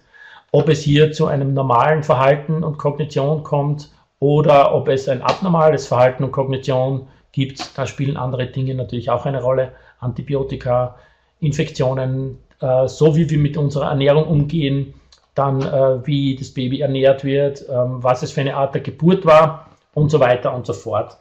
ob 0.51 0.67
es 0.67 0.81
hier 0.81 1.11
zu 1.11 1.27
einem 1.27 1.53
normalen 1.53 2.01
Verhalten 2.01 2.63
und 2.63 2.79
Kognition 2.79 3.43
kommt 3.43 3.91
oder 4.19 4.73
ob 4.73 4.88
es 4.88 5.07
ein 5.07 5.21
abnormales 5.21 5.85
Verhalten 5.85 6.23
und 6.23 6.31
Kognition 6.31 7.07
gibt. 7.31 7.77
Da 7.77 7.85
spielen 7.85 8.17
andere 8.17 8.47
Dinge 8.47 8.73
natürlich 8.73 9.11
auch 9.11 9.27
eine 9.27 9.43
Rolle. 9.43 9.73
Antibiotika, 9.99 10.95
Infektionen, 11.39 12.39
äh, 12.61 12.88
so 12.88 13.15
wie 13.15 13.29
wir 13.29 13.38
mit 13.38 13.57
unserer 13.57 13.89
Ernährung 13.89 14.25
umgehen, 14.25 14.95
dann 15.35 15.61
äh, 15.61 16.07
wie 16.07 16.35
das 16.35 16.51
Baby 16.51 16.81
ernährt 16.81 17.23
wird, 17.23 17.61
äh, 17.61 17.73
was 17.75 18.23
es 18.23 18.31
für 18.31 18.41
eine 18.41 18.55
Art 18.55 18.73
der 18.73 18.81
Geburt 18.81 19.23
war 19.23 19.64
und 19.95 20.12
so 20.12 20.19
weiter 20.19 20.53
und 20.53 20.67
so 20.67 20.73
fort. 20.73 21.17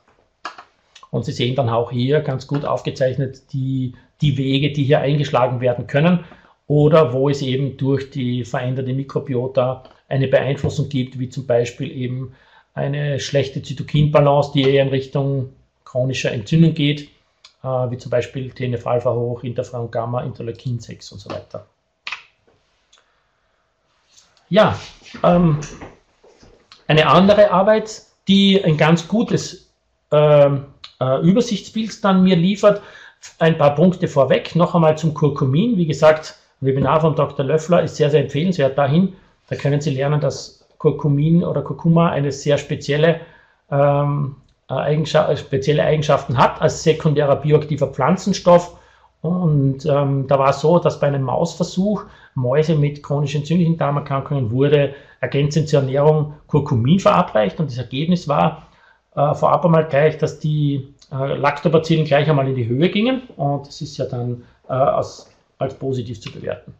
Und 1.10 1.24
Sie 1.24 1.32
sehen 1.32 1.54
dann 1.54 1.70
auch 1.70 1.90
hier 1.90 2.20
ganz 2.20 2.46
gut 2.46 2.66
aufgezeichnet 2.66 3.54
die, 3.54 3.94
die 4.20 4.36
Wege, 4.36 4.72
die 4.72 4.84
hier 4.84 5.00
eingeschlagen 5.00 5.62
werden 5.62 5.86
können 5.86 6.26
oder 6.66 7.14
wo 7.14 7.30
es 7.30 7.40
eben 7.40 7.78
durch 7.78 8.10
die 8.10 8.44
veränderte 8.44 8.92
Mikrobiota 8.92 9.84
eine 10.08 10.28
Beeinflussung 10.28 10.90
gibt, 10.90 11.18
wie 11.18 11.30
zum 11.30 11.46
Beispiel 11.46 11.90
eben 11.90 12.34
eine 12.74 13.18
schlechte 13.18 13.62
Zytokinbalance, 13.62 14.52
die 14.52 14.68
eher 14.68 14.82
in 14.82 14.90
Richtung 14.90 15.54
chronischer 15.84 16.32
Entzündung 16.32 16.74
geht 16.74 17.08
äh, 17.64 17.90
wie 17.90 17.98
zum 17.98 18.10
Beispiel 18.10 18.50
TNF-Alpha 18.50 19.12
hoch, 19.12 19.42
Interferon 19.42 19.90
Gamma, 19.90 20.22
Interleukin 20.22 20.78
6 20.78 21.12
und 21.12 21.18
so 21.18 21.30
weiter. 21.30 21.66
Ja, 24.50 24.78
ähm, 25.22 25.60
eine 26.86 27.06
andere 27.06 27.50
Arbeit, 27.50 28.02
die 28.28 28.62
ein 28.64 28.76
ganz 28.76 29.08
gutes 29.08 29.70
ähm, 30.10 30.66
äh, 31.00 31.20
Übersichtsbild 31.20 32.04
dann 32.04 32.22
mir 32.22 32.36
liefert, 32.36 32.82
ein 33.38 33.58
paar 33.58 33.74
Punkte 33.74 34.08
vorweg. 34.08 34.54
Noch 34.54 34.74
einmal 34.74 34.96
zum 34.98 35.14
Kurkumin. 35.14 35.76
Wie 35.76 35.86
gesagt, 35.86 36.36
Webinar 36.60 37.00
von 37.00 37.14
Dr. 37.14 37.44
Löffler 37.44 37.82
ist 37.82 37.96
sehr, 37.96 38.10
sehr 38.10 38.22
empfehlenswert 38.22 38.76
dahin. 38.78 39.14
Da 39.48 39.56
können 39.56 39.80
Sie 39.80 39.90
lernen, 39.90 40.20
dass 40.20 40.66
Kurkumin 40.78 41.44
oder 41.44 41.62
Kurkuma 41.62 42.10
eine 42.10 42.32
sehr 42.32 42.58
spezielle 42.58 43.20
ähm, 43.70 44.36
äh, 44.68 44.74
Eigenschaft, 44.74 45.38
spezielle 45.38 45.84
Eigenschaften 45.84 46.36
hat 46.36 46.60
als 46.60 46.82
sekundärer 46.82 47.36
bioaktiver 47.36 47.88
Pflanzenstoff. 47.88 48.76
Und 49.22 49.86
ähm, 49.86 50.26
da 50.26 50.38
war 50.38 50.50
es 50.50 50.60
so, 50.60 50.78
dass 50.78 51.00
bei 51.00 51.06
einem 51.06 51.22
Mausversuch 51.22 52.04
Mäuse 52.34 52.74
mit 52.74 53.02
chronisch 53.02 53.34
entzündlichen 53.34 53.76
Darmerkrankungen 53.76 54.50
wurde 54.50 54.94
ergänzend 55.20 55.68
zur 55.68 55.80
Ernährung 55.80 56.34
Kurkumin 56.46 57.00
verabreicht. 57.00 57.60
Und 57.60 57.70
das 57.70 57.78
Ergebnis 57.78 58.28
war 58.28 58.68
äh, 59.14 59.34
vorab 59.34 59.64
einmal 59.64 59.86
gleich, 59.86 60.18
dass 60.18 60.38
die 60.38 60.94
äh, 61.12 61.34
Lactobacillen 61.36 62.04
gleich 62.04 62.28
einmal 62.28 62.48
in 62.48 62.54
die 62.54 62.66
Höhe 62.66 62.90
gingen. 62.90 63.22
Und 63.36 63.66
das 63.66 63.80
ist 63.80 63.96
ja 63.96 64.06
dann 64.06 64.42
äh, 64.68 64.72
aus 64.72 65.30
als 65.58 65.74
positiv 65.74 66.20
zu 66.20 66.32
bewerten. 66.32 66.74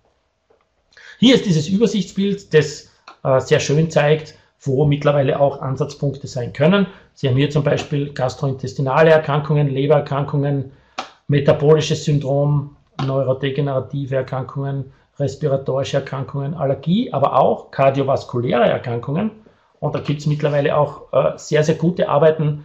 Hier 1.19 1.37
ist 1.37 1.47
dieses 1.47 1.69
Übersichtsbild, 1.69 2.53
das 2.53 2.91
äh, 3.23 3.41
sehr 3.41 3.61
schön 3.61 3.91
zeigt, 3.91 4.35
wo 4.61 4.85
mittlerweile 4.85 5.39
auch 5.39 5.61
Ansatzpunkte 5.61 6.27
sein 6.27 6.53
können. 6.53 6.87
Sie 7.15 7.29
haben 7.29 7.37
hier 7.37 7.51
zum 7.51 7.63
Beispiel 7.63 8.13
gastrointestinale 8.13 9.11
Erkrankungen, 9.11 9.69
Lebererkrankungen, 9.69 10.73
metabolisches 11.29 12.05
Syndrom, 12.05 12.77
neurodegenerative 13.05 14.17
Erkrankungen, 14.17 14.93
respiratorische 15.19 15.99
Erkrankungen, 15.99 16.55
Allergie, 16.55 17.13
aber 17.13 17.39
auch 17.39 17.71
kardiovaskuläre 17.71 18.65
Erkrankungen. 18.65 19.31
Und 19.81 19.95
da 19.95 20.01
gibt 20.01 20.21
es 20.21 20.27
mittlerweile 20.27 20.77
auch 20.77 21.13
äh, 21.13 21.33
sehr, 21.37 21.63
sehr 21.63 21.77
gute 21.77 22.09
Arbeiten, 22.09 22.65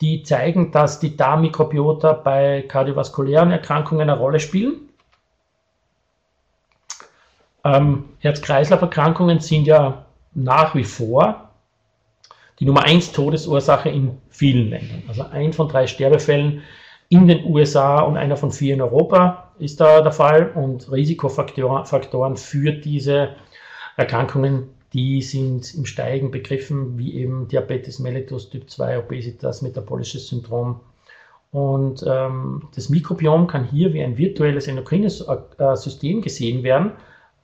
die 0.00 0.22
zeigen, 0.22 0.70
dass 0.72 1.00
die 1.00 1.16
Darmmikrobiota 1.16 2.12
bei 2.12 2.62
kardiovaskulären 2.62 3.50
Erkrankungen 3.50 4.08
eine 4.08 4.18
Rolle 4.18 4.40
spielen. 4.40 4.88
Ähm, 7.64 8.04
Herz-Kreislauf-Erkrankungen 8.18 9.40
sind 9.40 9.66
ja 9.66 10.04
nach 10.34 10.74
wie 10.74 10.84
vor 10.84 11.50
die 12.60 12.66
Nummer 12.66 12.84
1 12.84 13.12
Todesursache 13.12 13.88
in 13.88 14.20
vielen 14.28 14.70
Ländern. 14.70 15.02
Also 15.08 15.24
ein 15.24 15.52
von 15.52 15.68
drei 15.68 15.86
Sterbefällen 15.86 16.62
in 17.14 17.28
den 17.28 17.46
USA 17.46 18.00
und 18.00 18.16
einer 18.16 18.36
von 18.36 18.50
vier 18.50 18.74
in 18.74 18.82
Europa 18.82 19.52
ist 19.60 19.80
da 19.80 20.00
der 20.00 20.10
Fall. 20.10 20.50
Und 20.56 20.90
Risikofaktoren 20.90 22.36
für 22.36 22.72
diese 22.72 23.36
Erkrankungen, 23.96 24.70
die 24.92 25.22
sind 25.22 25.72
im 25.74 25.86
Steigen 25.86 26.32
begriffen, 26.32 26.98
wie 26.98 27.14
eben 27.14 27.46
Diabetes 27.46 28.00
mellitus 28.00 28.50
Typ 28.50 28.68
2, 28.68 28.98
Obesitas, 28.98 29.62
metabolisches 29.62 30.26
Syndrom. 30.26 30.80
Und 31.52 32.04
ähm, 32.04 32.64
das 32.74 32.88
Mikrobiom 32.88 33.46
kann 33.46 33.64
hier 33.64 33.94
wie 33.94 34.02
ein 34.02 34.18
virtuelles 34.18 34.66
endokrines 34.66 35.20
äh, 35.20 35.76
System 35.76 36.20
gesehen 36.20 36.64
werden, 36.64 36.92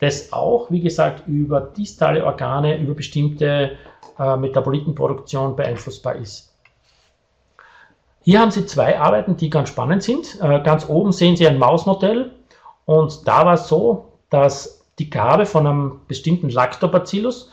das 0.01 0.33
auch, 0.33 0.69
wie 0.73 0.81
gesagt, 0.81 1.29
über 1.29 1.61
distale 1.61 2.25
Organe, 2.25 2.77
über 2.81 2.95
bestimmte 2.95 3.77
äh, 4.19 4.37
Metabolitenproduktion 4.37 5.55
beeinflussbar 5.55 6.17
ist. 6.17 6.50
Hier 8.23 8.41
haben 8.41 8.51
Sie 8.51 8.67
zwei 8.67 8.99
Arbeiten, 8.99 9.37
die 9.37 9.51
ganz 9.51 9.69
spannend 9.71 10.03
sind. 10.03 10.39
Äh, 10.41 10.63
ganz 10.63 10.89
oben 10.89 11.13
sehen 11.13 11.37
Sie 11.37 11.47
ein 11.47 11.59
Mausmodell 11.59 12.33
und 12.85 13.27
da 13.27 13.47
war 13.47 13.55
es 13.55 13.69
so, 13.69 14.13
dass 14.29 14.85
die 14.99 15.11
Gabe 15.11 15.47
von 15.47 15.67
einem 15.67 16.01
bestimmten 16.07 16.51
Lactobacillus 16.51 17.51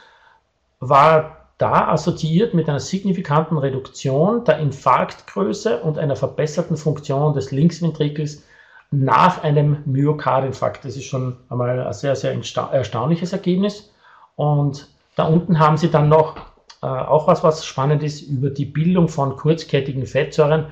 war 0.79 1.37
da 1.57 1.87
assoziiert 1.87 2.53
mit 2.53 2.69
einer 2.69 2.79
signifikanten 2.79 3.57
Reduktion 3.57 4.43
der 4.43 4.59
Infarktgröße 4.59 5.81
und 5.81 5.97
einer 5.97 6.15
verbesserten 6.15 6.77
Funktion 6.77 7.33
des 7.33 7.51
Linksventrikels 7.51 8.43
nach 8.91 9.43
einem 9.43 9.83
Myokardinfarkt. 9.85 10.85
Das 10.85 10.95
ist 10.95 11.05
schon 11.05 11.37
einmal 11.49 11.79
ein 11.79 11.93
sehr, 11.93 12.15
sehr 12.15 12.39
erstaunliches 12.71 13.33
Ergebnis. 13.33 13.91
Und 14.35 14.87
da 15.15 15.25
unten 15.25 15.59
haben 15.59 15.77
Sie 15.77 15.89
dann 15.89 16.09
noch 16.09 16.35
auch 16.81 17.27
was, 17.27 17.43
was 17.43 17.65
spannend 17.65 18.03
ist, 18.03 18.21
über 18.21 18.49
die 18.49 18.65
Bildung 18.65 19.07
von 19.07 19.35
kurzkettigen 19.35 20.05
Fettsäuren 20.05 20.67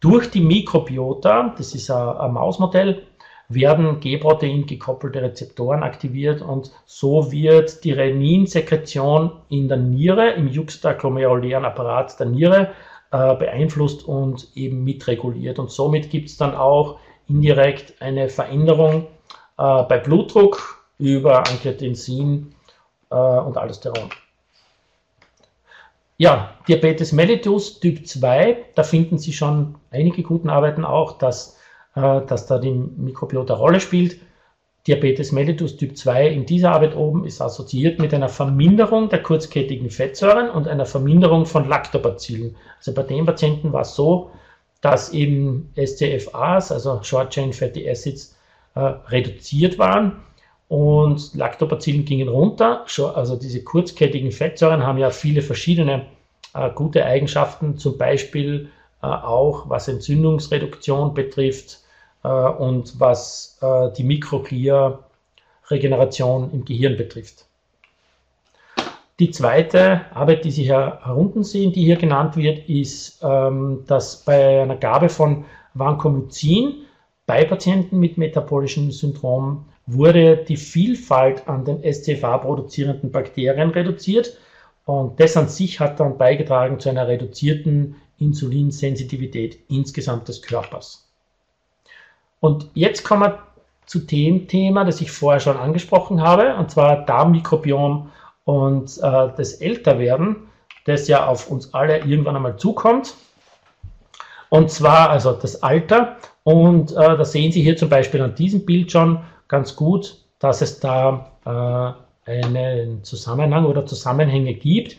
durch 0.00 0.30
die 0.30 0.40
Mikrobiota, 0.40 1.54
das 1.56 1.74
ist 1.74 1.90
ein, 1.90 2.16
ein 2.16 2.32
Mausmodell, 2.32 3.06
werden 3.48 4.00
G-Protein 4.00 4.66
gekoppelte 4.66 5.22
Rezeptoren 5.22 5.82
aktiviert 5.82 6.42
und 6.42 6.72
so 6.86 7.30
wird 7.30 7.84
die 7.84 7.92
Reninsekretion 7.92 9.32
in 9.48 9.68
der 9.68 9.76
Niere, 9.76 10.32
im 10.32 10.48
juxtaglomerulären 10.48 11.64
Apparat 11.64 12.18
der 12.18 12.26
Niere 12.26 12.70
äh, 13.12 13.34
beeinflusst 13.36 14.04
und 14.04 14.48
eben 14.54 14.84
mitreguliert. 14.84 15.58
Und 15.58 15.70
somit 15.70 16.10
gibt 16.10 16.30
es 16.30 16.36
dann 16.36 16.54
auch 16.54 16.98
indirekt 17.28 18.00
eine 18.00 18.28
Veränderung 18.28 19.06
äh, 19.58 19.82
bei 19.84 19.98
Blutdruck 19.98 20.82
über 20.98 21.46
Angiotensin 21.46 22.54
äh, 23.10 23.14
und 23.14 23.56
Aldosteron. 23.56 24.10
Ja, 26.22 26.54
Diabetes 26.68 27.10
mellitus 27.10 27.80
Typ 27.80 28.06
2, 28.06 28.66
da 28.76 28.84
finden 28.84 29.18
Sie 29.18 29.32
schon 29.32 29.74
einige 29.90 30.22
guten 30.22 30.50
Arbeiten 30.50 30.84
auch, 30.84 31.18
dass, 31.18 31.58
äh, 31.96 32.20
dass 32.24 32.46
da 32.46 32.60
die 32.60 32.70
Mikrobiota 32.70 33.54
Rolle 33.54 33.80
spielt. 33.80 34.20
Diabetes 34.86 35.32
mellitus 35.32 35.76
Typ 35.76 35.96
2 35.96 36.28
in 36.28 36.46
dieser 36.46 36.70
Arbeit 36.70 36.94
oben 36.94 37.24
ist 37.24 37.40
assoziiert 37.40 37.98
mit 37.98 38.14
einer 38.14 38.28
Verminderung 38.28 39.08
der 39.08 39.20
kurzkettigen 39.20 39.90
Fettsäuren 39.90 40.48
und 40.48 40.68
einer 40.68 40.86
Verminderung 40.86 41.44
von 41.44 41.68
Lactobacillen. 41.68 42.54
Also 42.76 42.94
bei 42.94 43.02
den 43.02 43.26
Patienten 43.26 43.72
war 43.72 43.80
es 43.80 43.96
so, 43.96 44.30
dass 44.80 45.12
eben 45.12 45.72
SCFAs, 45.74 46.70
also 46.70 47.02
Short 47.02 47.30
Chain 47.30 47.52
Fatty 47.52 47.90
Acids, 47.90 48.38
äh, 48.76 48.78
reduziert 49.08 49.76
waren 49.76 50.22
und 50.72 51.34
Lactobacillen 51.34 52.06
gingen 52.06 52.28
runter. 52.28 52.86
Also 53.14 53.36
diese 53.36 53.62
kurzkettigen 53.62 54.32
Fettsäuren 54.32 54.86
haben 54.86 54.96
ja 54.96 55.10
viele 55.10 55.42
verschiedene 55.42 56.06
äh, 56.54 56.70
gute 56.70 57.04
Eigenschaften, 57.04 57.76
zum 57.76 57.98
Beispiel 57.98 58.70
äh, 59.02 59.06
auch 59.06 59.68
was 59.68 59.88
Entzündungsreduktion 59.88 61.12
betrifft 61.12 61.80
äh, 62.24 62.28
und 62.28 62.98
was 62.98 63.58
äh, 63.60 63.92
die 63.92 64.04
Mikroglia-Regeneration 64.04 66.50
im 66.54 66.64
Gehirn 66.64 66.96
betrifft. 66.96 67.44
Die 69.18 69.30
zweite 69.30 70.06
Arbeit, 70.14 70.46
die 70.46 70.52
Sie 70.52 70.62
hier 70.62 71.00
herunten 71.04 71.44
sehen, 71.44 71.74
die 71.74 71.84
hier 71.84 71.96
genannt 71.96 72.38
wird, 72.38 72.66
ist, 72.70 73.20
ähm, 73.22 73.84
dass 73.86 74.24
bei 74.24 74.62
einer 74.62 74.76
Gabe 74.76 75.10
von 75.10 75.44
Vancomycin 75.74 76.86
bei 77.26 77.44
Patienten 77.44 78.00
mit 78.00 78.16
metabolischem 78.16 78.90
Syndrom 78.90 79.66
wurde 79.94 80.36
die 80.36 80.56
Vielfalt 80.56 81.46
an 81.48 81.64
den 81.64 81.82
SCFA-produzierenden 81.82 83.10
Bakterien 83.10 83.70
reduziert 83.70 84.36
und 84.84 85.18
das 85.20 85.36
an 85.36 85.48
sich 85.48 85.80
hat 85.80 86.00
dann 86.00 86.18
beigetragen 86.18 86.80
zu 86.80 86.88
einer 86.88 87.06
reduzierten 87.06 87.96
Insulinsensitivität 88.18 89.58
insgesamt 89.68 90.28
des 90.28 90.42
Körpers. 90.42 91.08
Und 92.40 92.68
jetzt 92.74 93.04
kommen 93.04 93.22
wir 93.22 93.38
zu 93.86 94.00
dem 94.00 94.48
Thema, 94.48 94.84
das 94.84 95.00
ich 95.00 95.10
vorher 95.10 95.40
schon 95.40 95.56
angesprochen 95.56 96.20
habe, 96.20 96.54
und 96.56 96.70
zwar 96.70 97.04
Darmmikrobiom 97.04 98.10
und 98.44 98.98
äh, 98.98 99.28
das 99.36 99.54
Älterwerden, 99.54 100.36
das 100.84 101.08
ja 101.08 101.26
auf 101.26 101.50
uns 101.50 101.72
alle 101.74 101.98
irgendwann 101.98 102.36
einmal 102.36 102.56
zukommt. 102.56 103.14
Und 104.48 104.70
zwar 104.70 105.10
also 105.10 105.32
das 105.32 105.62
Alter. 105.62 106.16
Und 106.44 106.92
äh, 106.92 106.94
da 106.94 107.24
sehen 107.24 107.52
Sie 107.52 107.62
hier 107.62 107.76
zum 107.76 107.88
Beispiel 107.88 108.20
an 108.20 108.34
diesem 108.34 108.66
Bild 108.66 108.90
schon, 108.90 109.20
ganz 109.52 109.76
gut, 109.76 110.16
dass 110.38 110.62
es 110.62 110.80
da 110.80 111.30
äh, 111.44 112.30
einen 112.30 113.04
Zusammenhang 113.04 113.66
oder 113.66 113.84
Zusammenhänge 113.84 114.54
gibt 114.54 114.96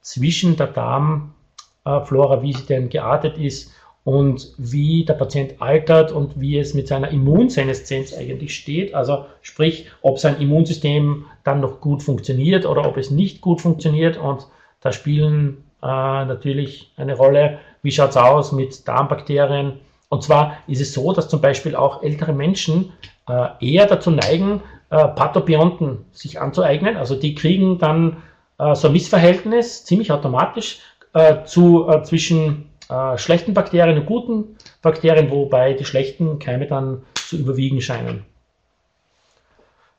zwischen 0.00 0.56
der 0.56 0.68
Darmflora, 0.68 2.40
wie 2.42 2.54
sie 2.54 2.64
denn 2.64 2.88
geartet 2.88 3.36
ist 3.36 3.72
und 4.04 4.54
wie 4.56 5.04
der 5.04 5.14
Patient 5.14 5.60
altert 5.60 6.12
und 6.12 6.40
wie 6.40 6.58
es 6.58 6.72
mit 6.72 6.88
seiner 6.88 7.10
Immunseneszenz 7.10 8.14
eigentlich 8.14 8.54
steht. 8.54 8.94
Also 8.94 9.26
sprich, 9.42 9.90
ob 10.00 10.18
sein 10.18 10.40
Immunsystem 10.40 11.26
dann 11.44 11.60
noch 11.60 11.82
gut 11.82 12.02
funktioniert 12.02 12.64
oder 12.64 12.88
ob 12.88 12.96
es 12.96 13.10
nicht 13.10 13.42
gut 13.42 13.60
funktioniert. 13.60 14.16
Und 14.16 14.46
da 14.80 14.92
spielen 14.92 15.64
äh, 15.82 15.86
natürlich 15.86 16.90
eine 16.96 17.14
Rolle, 17.14 17.58
wie 17.82 17.92
schaut 17.92 18.10
es 18.10 18.16
aus 18.16 18.52
mit 18.52 18.88
Darmbakterien. 18.88 19.80
Und 20.08 20.22
zwar 20.22 20.56
ist 20.66 20.80
es 20.80 20.94
so, 20.94 21.12
dass 21.12 21.28
zum 21.28 21.42
Beispiel 21.42 21.76
auch 21.76 22.02
ältere 22.02 22.32
Menschen 22.32 22.94
äh, 23.04 23.19
eher 23.60 23.86
dazu 23.86 24.10
neigen, 24.10 24.62
äh, 24.90 25.08
Pathobionten 25.08 26.04
sich 26.12 26.40
anzueignen. 26.40 26.96
Also 26.96 27.14
die 27.14 27.34
kriegen 27.34 27.78
dann 27.78 28.22
äh, 28.58 28.74
so 28.74 28.88
ein 28.88 28.92
Missverhältnis 28.92 29.84
ziemlich 29.84 30.12
automatisch 30.12 30.80
äh, 31.14 31.44
zu, 31.44 31.88
äh, 31.88 32.02
zwischen 32.02 32.70
äh, 32.88 33.16
schlechten 33.16 33.54
Bakterien 33.54 33.98
und 33.98 34.06
guten 34.06 34.56
Bakterien, 34.82 35.30
wobei 35.30 35.74
die 35.74 35.84
schlechten 35.84 36.38
Keime 36.38 36.66
dann 36.66 37.02
zu 37.14 37.36
überwiegen 37.36 37.80
scheinen. 37.80 38.24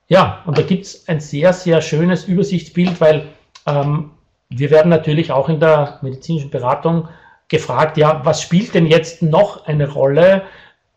Ja, 0.08 0.42
und 0.46 0.58
da 0.58 0.62
gibt 0.62 0.86
es 0.86 1.08
ein 1.08 1.22
sehr, 1.22 1.54
sehr 1.54 1.82
schönes 1.82 2.26
Übersichtsbild, 2.26 3.00
weil 3.00 3.28
ähm, 3.66 4.12
wir 4.50 4.70
werden 4.70 4.90
natürlich 4.90 5.32
auch 5.32 5.48
in 5.48 5.62
der 5.62 6.00
medizinischen 6.02 6.50
Beratung 6.50 7.08
gefragt, 7.48 7.96
ja, 7.98 8.20
was 8.26 8.42
spielt 8.42 8.74
denn 8.74 8.88
jetzt 8.88 9.22
noch 9.22 9.66
eine 9.66 9.90
Rolle 9.90 10.44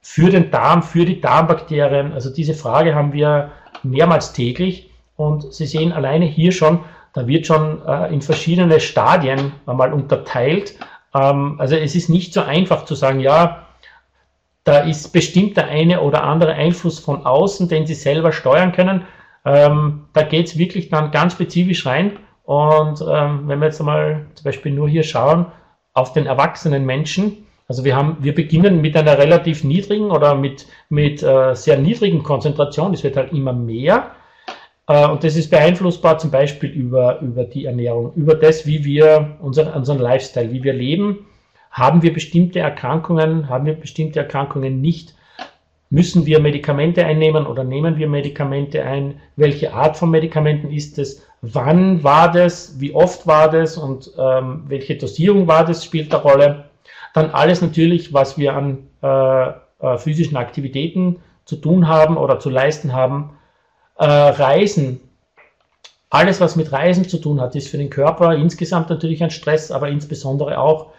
für 0.04 0.28
den 0.28 0.50
Darm, 0.50 0.82
für 0.82 1.06
die 1.06 1.20
Darmbakterien? 1.20 2.12
Also 2.12 2.30
diese 2.30 2.54
Frage 2.54 2.94
haben 2.94 3.12
wir 3.14 3.50
mehrmals 3.82 4.32
täglich 4.32 4.90
und 5.16 5.52
Sie 5.52 5.66
sehen 5.66 5.92
alleine 5.92 6.26
hier 6.26 6.52
schon, 6.52 6.80
da 7.14 7.26
wird 7.26 7.46
schon 7.46 7.80
äh, 7.86 8.12
in 8.12 8.20
verschiedene 8.20 8.80
Stadien 8.80 9.52
einmal 9.66 9.92
unterteilt. 9.92 10.74
Ähm, 11.14 11.56
also 11.58 11.74
es 11.76 11.94
ist 11.94 12.10
nicht 12.10 12.34
so 12.34 12.42
einfach 12.42 12.84
zu 12.84 12.94
sagen, 12.94 13.20
ja, 13.20 13.66
da 14.64 14.80
ist 14.80 15.12
bestimmt 15.12 15.56
der 15.56 15.68
eine 15.68 16.00
oder 16.00 16.24
andere 16.24 16.52
Einfluss 16.52 16.98
von 16.98 17.24
außen, 17.24 17.68
den 17.68 17.86
Sie 17.86 17.94
selber 17.94 18.32
steuern 18.32 18.72
können. 18.72 19.06
Ähm, 19.46 20.06
da 20.12 20.22
geht 20.22 20.48
es 20.48 20.58
wirklich 20.58 20.90
dann 20.90 21.10
ganz 21.12 21.32
spezifisch 21.32 21.86
rein. 21.86 22.18
Und 22.44 23.02
ähm, 23.08 23.48
wenn 23.48 23.60
wir 23.60 23.66
jetzt 23.66 23.80
mal 23.80 24.26
zum 24.34 24.44
Beispiel 24.44 24.72
nur 24.72 24.88
hier 24.88 25.02
schauen 25.02 25.46
auf 25.94 26.12
den 26.12 26.26
erwachsenen 26.26 26.84
Menschen, 26.84 27.43
Also 27.66 27.84
wir 27.84 27.96
haben, 27.96 28.18
wir 28.20 28.34
beginnen 28.34 28.80
mit 28.80 28.96
einer 28.96 29.16
relativ 29.16 29.64
niedrigen 29.64 30.10
oder 30.10 30.34
mit, 30.34 30.66
mit 30.90 31.22
äh, 31.22 31.54
sehr 31.54 31.78
niedrigen 31.78 32.22
Konzentration. 32.22 32.92
Es 32.92 33.02
wird 33.04 33.16
halt 33.16 33.32
immer 33.32 33.54
mehr. 33.54 34.10
Äh, 34.86 35.08
und 35.08 35.24
das 35.24 35.36
ist 35.36 35.50
beeinflussbar 35.50 36.18
zum 36.18 36.30
Beispiel 36.30 36.70
über, 36.70 37.20
über 37.20 37.44
die 37.44 37.64
Ernährung, 37.64 38.12
über 38.16 38.34
das, 38.34 38.66
wie 38.66 38.84
wir 38.84 39.36
unseren, 39.40 39.72
unseren 39.72 39.98
Lifestyle, 39.98 40.52
wie 40.52 40.62
wir 40.62 40.74
leben. 40.74 41.26
Haben 41.70 42.02
wir 42.02 42.12
bestimmte 42.12 42.60
Erkrankungen, 42.60 43.48
haben 43.48 43.66
wir 43.66 43.74
bestimmte 43.74 44.20
Erkrankungen 44.20 44.80
nicht? 44.80 45.14
Müssen 45.90 46.26
wir 46.26 46.40
Medikamente 46.40 47.04
einnehmen 47.04 47.46
oder 47.46 47.64
nehmen 47.64 47.98
wir 47.98 48.08
Medikamente 48.08 48.82
ein? 48.84 49.20
Welche 49.36 49.72
Art 49.72 49.96
von 49.96 50.10
Medikamenten 50.10 50.70
ist 50.70 50.98
es? 50.98 51.26
Wann 51.40 52.02
war 52.02 52.30
das? 52.30 52.80
Wie 52.80 52.94
oft 52.94 53.26
war 53.26 53.50
das? 53.50 53.76
Und 53.76 54.10
ähm, 54.18 54.64
welche 54.66 54.96
Dosierung 54.96 55.46
war 55.46 55.64
das? 55.64 55.84
Spielt 55.84 56.12
eine 56.12 56.22
Rolle. 56.22 56.64
Dann 57.14 57.30
alles 57.30 57.62
natürlich, 57.62 58.12
was 58.12 58.36
wir 58.36 58.54
an 58.54 58.88
äh, 59.02 59.48
äh, 59.84 59.98
physischen 59.98 60.36
Aktivitäten 60.36 61.20
zu 61.44 61.56
tun 61.56 61.88
haben 61.88 62.16
oder 62.16 62.40
zu 62.40 62.50
leisten 62.50 62.92
haben. 62.92 63.38
Äh, 63.96 64.04
Reisen. 64.04 65.00
Alles, 66.10 66.40
was 66.40 66.56
mit 66.56 66.72
Reisen 66.72 67.08
zu 67.08 67.18
tun 67.18 67.40
hat, 67.40 67.54
ist 67.54 67.68
für 67.68 67.78
den 67.78 67.90
Körper 67.90 68.34
insgesamt 68.34 68.90
natürlich 68.90 69.22
ein 69.22 69.30
Stress, 69.30 69.70
aber 69.70 69.88
insbesondere 69.88 70.58
auch 70.58 70.92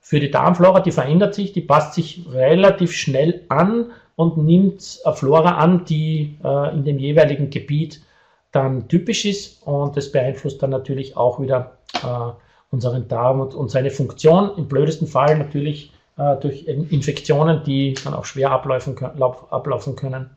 für 0.00 0.20
die 0.20 0.30
Darmflora. 0.30 0.80
Die 0.80 0.92
verändert 0.92 1.34
sich, 1.34 1.52
die 1.52 1.60
passt 1.62 1.94
sich 1.94 2.24
relativ 2.30 2.92
schnell 2.92 3.44
an 3.48 3.92
und 4.16 4.36
nimmt 4.36 5.00
eine 5.04 5.14
Flora 5.14 5.56
an, 5.56 5.84
die 5.86 6.36
äh, 6.44 6.74
in 6.74 6.84
dem 6.84 6.98
jeweiligen 6.98 7.50
Gebiet 7.50 8.02
dann 8.50 8.88
typisch 8.88 9.24
ist 9.24 9.66
und 9.66 9.96
das 9.96 10.12
beeinflusst 10.12 10.62
dann 10.62 10.70
natürlich 10.70 11.16
auch 11.16 11.40
wieder 11.40 11.78
äh, 12.02 12.32
unseren 12.72 13.06
Darm 13.06 13.40
und, 13.40 13.54
und, 13.54 13.70
seine 13.70 13.90
Funktion. 13.90 14.50
Im 14.56 14.66
blödesten 14.66 15.06
Fall 15.06 15.38
natürlich 15.38 15.92
äh, 16.16 16.36
durch 16.36 16.66
Infektionen, 16.66 17.62
die 17.64 17.94
dann 18.02 18.14
auch 18.14 18.24
schwer 18.24 18.50
ablaufen, 18.50 18.96
ablaufen 19.04 19.94
können. 19.94 20.30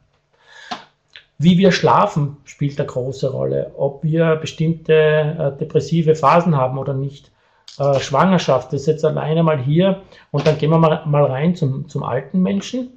Wie 1.38 1.58
wir 1.58 1.72
schlafen 1.72 2.38
spielt 2.46 2.80
eine 2.80 2.88
große 2.88 3.32
Rolle, 3.32 3.72
ob 3.78 4.04
wir 4.04 4.36
bestimmte 4.36 4.94
äh, 4.94 5.58
depressive 5.58 6.16
Phasen 6.16 6.56
haben 6.56 6.78
oder 6.78 6.94
nicht. 6.94 7.32
Äh, 7.78 8.00
Schwangerschaft, 8.00 8.72
ist 8.74 8.86
jetzt 8.86 9.04
alleine 9.04 9.44
mal 9.44 9.58
hier 9.58 10.02
und 10.32 10.46
dann 10.48 10.58
gehen 10.58 10.70
wir 10.70 10.78
mal, 10.78 11.04
mal 11.06 11.26
rein 11.26 11.56
zum, 11.56 11.90
zum 11.90 12.04
alten 12.04 12.42
Menschen. 12.42 12.90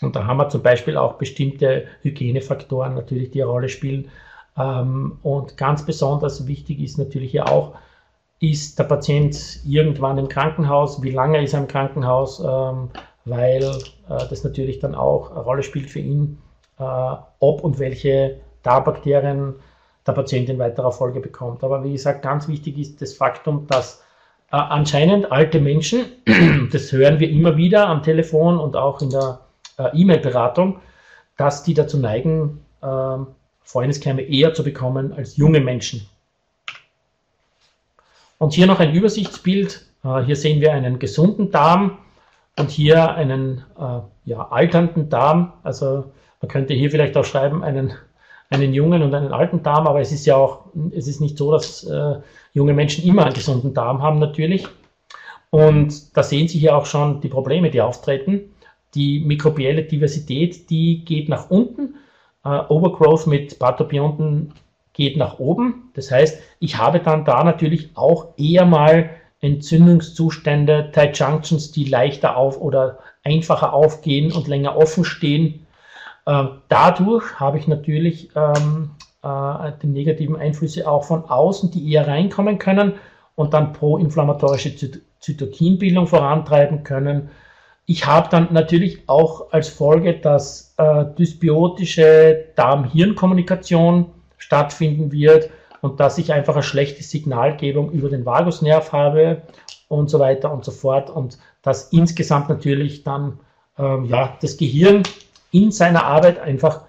Und 0.00 0.16
da 0.16 0.26
haben 0.26 0.38
wir 0.38 0.48
zum 0.48 0.62
Beispiel 0.62 0.96
auch 0.96 1.14
bestimmte 1.14 1.86
Hygienefaktoren 2.02 2.94
natürlich, 2.94 3.30
die 3.30 3.42
eine 3.42 3.50
Rolle 3.50 3.68
spielen. 3.68 4.10
Ähm, 4.56 5.18
und 5.22 5.56
ganz 5.56 5.84
besonders 5.84 6.46
wichtig 6.46 6.80
ist 6.80 6.98
natürlich 6.98 7.30
hier 7.32 7.48
auch, 7.48 7.74
ist 8.42 8.76
der 8.76 8.84
Patient 8.84 9.60
irgendwann 9.64 10.18
im 10.18 10.28
Krankenhaus, 10.28 11.00
wie 11.00 11.12
lange 11.12 11.42
ist 11.42 11.52
er 11.52 11.60
im 11.60 11.68
Krankenhaus, 11.68 12.40
ähm, 12.40 12.90
weil 13.24 13.62
äh, 13.62 14.28
das 14.28 14.42
natürlich 14.42 14.80
dann 14.80 14.96
auch 14.96 15.30
eine 15.30 15.40
Rolle 15.40 15.62
spielt 15.62 15.88
für 15.88 16.00
ihn, 16.00 16.38
äh, 16.80 16.82
ob 17.38 17.62
und 17.62 17.78
welche 17.78 18.40
Darbakterien 18.64 19.54
der 20.04 20.12
Patient 20.12 20.48
in 20.48 20.58
weiterer 20.58 20.90
Folge 20.90 21.20
bekommt. 21.20 21.62
Aber 21.62 21.84
wie 21.84 21.92
gesagt, 21.92 22.22
ganz 22.22 22.48
wichtig 22.48 22.78
ist 22.78 23.00
das 23.00 23.14
Faktum, 23.14 23.68
dass 23.68 24.02
äh, 24.50 24.56
anscheinend 24.56 25.30
alte 25.30 25.60
Menschen, 25.60 26.06
das 26.72 26.90
hören 26.90 27.20
wir 27.20 27.30
immer 27.30 27.56
wieder 27.56 27.86
am 27.86 28.02
Telefon 28.02 28.58
und 28.58 28.74
auch 28.74 29.00
in 29.02 29.10
der 29.10 29.38
äh, 29.78 29.96
E-Mail-Beratung, 29.96 30.80
dass 31.36 31.62
die 31.62 31.74
dazu 31.74 31.96
neigen, 31.96 32.64
äh, 32.82 33.18
Freundeskeime 33.62 34.22
eher 34.22 34.52
zu 34.52 34.64
bekommen 34.64 35.12
als 35.12 35.36
junge 35.36 35.60
Menschen. 35.60 36.08
Und 38.42 38.54
hier 38.54 38.66
noch 38.66 38.80
ein 38.80 38.92
Übersichtsbild. 38.92 39.86
Äh, 40.02 40.22
hier 40.22 40.34
sehen 40.34 40.60
wir 40.60 40.72
einen 40.72 40.98
gesunden 40.98 41.52
Darm 41.52 41.98
und 42.58 42.70
hier 42.70 43.14
einen 43.14 43.62
äh, 43.78 44.00
ja, 44.24 44.48
alternden 44.50 45.08
Darm. 45.08 45.52
Also 45.62 46.06
man 46.40 46.48
könnte 46.48 46.74
hier 46.74 46.90
vielleicht 46.90 47.16
auch 47.16 47.24
schreiben, 47.24 47.62
einen, 47.62 47.92
einen 48.50 48.74
jungen 48.74 49.04
und 49.04 49.14
einen 49.14 49.32
alten 49.32 49.62
Darm, 49.62 49.86
aber 49.86 50.00
es 50.00 50.10
ist 50.10 50.26
ja 50.26 50.34
auch, 50.34 50.64
es 50.90 51.06
ist 51.06 51.20
nicht 51.20 51.38
so, 51.38 51.52
dass 51.52 51.84
äh, 51.84 52.16
junge 52.52 52.72
Menschen 52.72 53.04
immer 53.04 53.26
einen 53.26 53.34
gesunden 53.34 53.74
Darm 53.74 54.02
haben 54.02 54.18
natürlich. 54.18 54.66
Und 55.50 56.16
da 56.16 56.24
sehen 56.24 56.48
Sie 56.48 56.58
hier 56.58 56.76
auch 56.76 56.86
schon 56.86 57.20
die 57.20 57.28
Probleme, 57.28 57.70
die 57.70 57.80
auftreten 57.80 58.50
die 58.96 59.20
mikrobielle 59.20 59.84
Diversität, 59.84 60.68
die 60.68 61.04
geht 61.04 61.28
nach 61.28 61.48
unten. 61.48 61.94
Äh, 62.44 62.60
Overgrowth 62.68 63.28
mit 63.28 63.56
Pathobionten 63.60 64.52
geht 64.92 65.16
nach 65.16 65.38
oben. 65.38 65.90
Das 65.94 66.10
heißt, 66.10 66.40
ich 66.60 66.78
habe 66.78 67.00
dann 67.00 67.24
da 67.24 67.44
natürlich 67.44 67.90
auch 67.94 68.34
eher 68.36 68.64
mal 68.64 69.10
Entzündungszustände, 69.40 70.90
Tight 70.92 71.18
Junctions, 71.18 71.72
die 71.72 71.84
leichter 71.84 72.36
auf 72.36 72.60
oder 72.60 72.98
einfacher 73.24 73.72
aufgehen 73.72 74.32
und 74.32 74.48
länger 74.48 74.76
offen 74.76 75.04
stehen. 75.04 75.66
Äh, 76.26 76.44
dadurch 76.68 77.40
habe 77.40 77.58
ich 77.58 77.66
natürlich 77.66 78.30
ähm, 78.36 78.90
äh, 79.22 79.72
die 79.82 79.88
negativen 79.88 80.36
Einflüsse 80.36 80.88
auch 80.88 81.04
von 81.04 81.24
außen, 81.24 81.70
die 81.70 81.90
eher 81.92 82.06
reinkommen 82.06 82.58
können 82.58 82.94
und 83.34 83.54
dann 83.54 83.72
proinflammatorische 83.72 84.74
Zytokinbildung 85.18 86.06
vorantreiben 86.06 86.84
können 86.84 87.30
ich 87.86 88.06
habe 88.06 88.28
dann 88.30 88.48
natürlich 88.52 89.08
auch 89.08 89.52
als 89.52 89.68
Folge, 89.68 90.14
dass 90.14 90.74
äh, 90.78 91.04
dysbiotische 91.18 92.46
Darm-Hirn-Kommunikation 92.54 94.06
stattfinden 94.42 95.12
wird 95.12 95.50
und 95.80 96.00
dass 96.00 96.18
ich 96.18 96.32
einfach 96.32 96.54
eine 96.54 96.64
schlechte 96.64 97.02
Signalgebung 97.02 97.92
über 97.92 98.08
den 98.08 98.26
Vagusnerv 98.26 98.90
habe 98.92 99.42
und 99.88 100.10
so 100.10 100.18
weiter 100.18 100.52
und 100.52 100.64
so 100.64 100.72
fort 100.72 101.10
und 101.10 101.38
dass 101.62 101.92
insgesamt 101.92 102.48
natürlich 102.48 103.04
dann 103.04 103.38
ähm, 103.78 104.04
ja, 104.06 104.36
das 104.42 104.56
Gehirn 104.56 105.04
in 105.52 105.70
seiner 105.70 106.04
Arbeit 106.04 106.40
einfach 106.40 106.82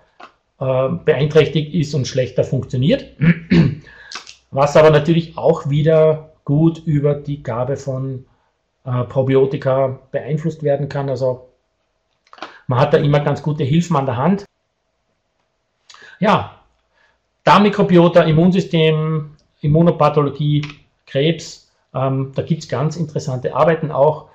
äh, 0.59 0.89
beeinträchtigt 1.05 1.75
ist 1.75 1.93
und 1.93 2.07
schlechter 2.07 2.43
funktioniert. 2.43 3.05
Was 4.51 4.75
aber 4.75 4.89
natürlich 4.89 5.37
auch 5.37 5.69
wieder 5.69 6.31
gut 6.43 6.79
über 6.85 7.13
die 7.13 7.43
Gabe 7.43 7.77
von 7.77 8.25
äh, 8.83 9.03
Probiotika 9.03 9.99
beeinflusst 10.11 10.63
werden 10.63 10.89
kann. 10.89 11.09
Also 11.09 11.49
man 12.65 12.79
hat 12.79 12.93
da 12.93 12.97
immer 12.97 13.19
ganz 13.19 13.43
gute 13.43 13.63
Hilfen 13.63 13.95
an 13.95 14.05
der 14.07 14.17
Hand. 14.17 14.45
Ja, 16.19 16.62
Darmmikrobiota, 17.43 18.23
Immunsystem, 18.23 19.32
Immunopathologie, 19.62 20.62
Krebs, 21.06 21.71
ähm, 21.93 22.32
da 22.36 22.41
gibt 22.41 22.63
es 22.63 22.69
ganz 22.69 22.95
interessante 22.95 23.56
Arbeiten 23.56 23.91
auch. 23.91 24.29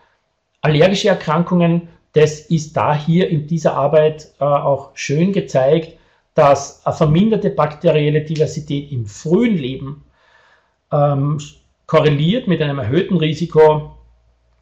Allergische 0.60 1.08
Erkrankungen, 1.08 1.88
das 2.12 2.40
ist 2.40 2.76
da 2.76 2.94
hier 2.94 3.28
in 3.28 3.46
dieser 3.46 3.74
Arbeit 3.74 4.28
äh, 4.40 4.44
auch 4.44 4.90
schön 4.94 5.32
gezeigt, 5.32 5.98
dass 6.34 6.84
eine 6.86 6.94
verminderte 6.94 7.50
bakterielle 7.50 8.22
Diversität 8.22 8.92
im 8.92 9.06
frühen 9.06 9.56
Leben 9.56 10.04
ähm, 10.92 11.38
korreliert 11.86 12.46
mit 12.46 12.62
einem 12.62 12.78
erhöhten 12.78 13.16
Risiko 13.16 13.96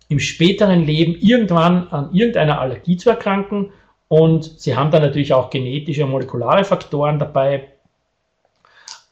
im 0.09 0.21
späteren 0.21 0.85
Leben 0.85 1.17
irgendwann 1.17 1.89
an 1.89 2.15
irgendeiner 2.15 2.61
Allergie 2.61 2.97
zu 2.97 3.11
erkranken. 3.11 3.73
Und 4.09 4.45
sie 4.61 4.77
haben 4.77 4.91
dann 4.91 5.03
natürlich 5.03 5.35
auch 5.35 5.51
genetische 5.51 6.05
und 6.05 6.13
molekulare 6.13 6.65
Faktoren 6.65 7.19
dabei. 7.19 7.73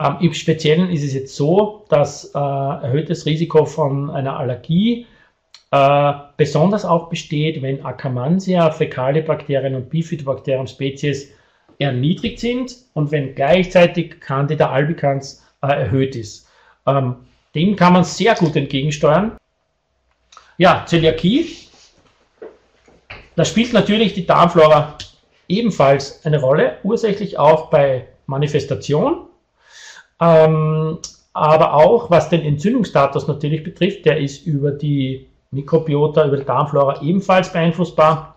Ähm, 0.05 0.17
Im 0.21 0.35
Speziellen 0.35 0.90
ist 0.90 1.03
es 1.03 1.14
jetzt 1.14 1.35
so, 1.35 1.87
dass 1.88 2.27
äh, 2.35 2.38
erhöhtes 2.38 3.25
Risiko 3.25 3.64
von 3.64 4.11
einer 4.11 4.38
Allergie 4.38 5.07
äh, 5.71 6.12
besonders 6.37 6.85
auch 6.85 7.09
besteht, 7.09 7.62
wenn 7.62 7.85
Akkermansia, 7.85 8.71
Fäkalibakterien 8.71 9.75
und 9.75 9.88
Bifidobakterium 9.88 10.67
Spezies 10.67 11.33
erniedrigt 11.79 12.38
sind 12.38 12.77
und 12.93 13.11
wenn 13.12 13.35
gleichzeitig 13.35 14.21
Candida 14.21 14.71
albicans 14.71 15.45
äh, 15.62 15.69
erhöht 15.69 16.17
ist. 16.17 16.49
Ähm, 16.87 17.17
dem 17.55 17.75
kann 17.75 17.95
man 17.95 18.05
sehr 18.05 18.35
gut 18.35 18.57
entgegensteuern. 18.57 19.37
Ja, 20.59 20.85
Zöliakie. 20.87 21.47
Da 23.37 23.45
spielt 23.45 23.73
natürlich 23.73 24.12
die 24.12 24.27
Darmflora 24.27 24.99
ebenfalls 25.49 26.25
eine 26.27 26.40
Rolle, 26.40 26.79
ursächlich 26.85 27.38
auch 27.38 27.71
bei 27.71 28.07
Manifestation. 28.27 29.29
Ähm, 30.21 30.98
aber 31.33 31.75
auch 31.75 32.10
was 32.10 32.29
den 32.29 32.42
Entzündungsstatus 32.42 33.27
natürlich 33.27 33.65
betrifft, 33.65 34.04
der 34.04 34.19
ist 34.19 34.46
über 34.46 34.71
die 34.71 35.29
Mikrobiota, 35.50 36.27
über 36.27 36.37
die 36.37 36.44
Darmflora 36.44 37.02
ebenfalls 37.02 37.52
beeinflussbar. 37.52 38.37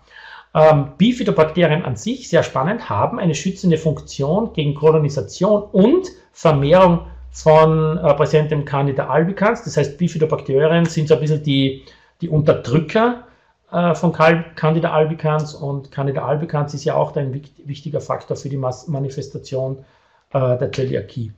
Ähm, 0.53 0.93
Bifidobakterien 0.97 1.84
an 1.84 1.95
sich, 1.95 2.30
sehr 2.30 2.43
spannend, 2.43 2.89
haben 2.89 3.19
eine 3.19 3.36
schützende 3.36 3.78
Funktion 3.78 4.53
gegen 4.53 4.73
Kolonisation 4.73 5.63
und 5.71 6.07
Vermehrung 6.32 7.01
von 7.32 7.97
äh, 7.97 8.13
präsentem 8.15 8.65
Candida 8.65 9.07
albicans. 9.07 9.63
Das 9.63 9.78
heißt, 9.78 9.97
Bifidobakterien 9.97 10.86
sind 10.86 11.07
so 11.07 11.15
ein 11.15 11.19
bisschen 11.19 11.43
die 11.43 11.84
die 12.21 12.30
Unterdrücker 12.30 13.23
äh, 13.71 13.93
von 13.93 14.11
Candida 14.11 14.91
albicans 14.91 15.53
und 15.53 15.91
Candida 15.91 16.25
albicans 16.25 16.73
ist 16.73 16.86
ja 16.86 16.95
auch 16.95 17.15
ein 17.15 17.34
wichtiger 17.65 18.01
Faktor 18.01 18.38
für 18.38 18.49
die 18.49 18.57
Mas 18.57 18.88
Manifestation 18.88 19.86
äh, 20.34 20.57
der 20.57 20.71
Zöliakie. 20.71 21.32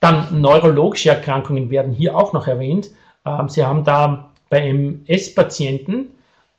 Dann 0.00 0.40
neurologische 0.40 1.10
Erkrankungen 1.10 1.70
werden 1.70 1.92
hier 1.92 2.16
auch 2.16 2.32
noch 2.32 2.46
erwähnt. 2.46 2.90
Ähm, 3.26 3.48
Sie 3.48 3.64
haben 3.64 3.84
da 3.84 4.30
bei 4.48 4.68
MS-Patienten, 4.68 6.08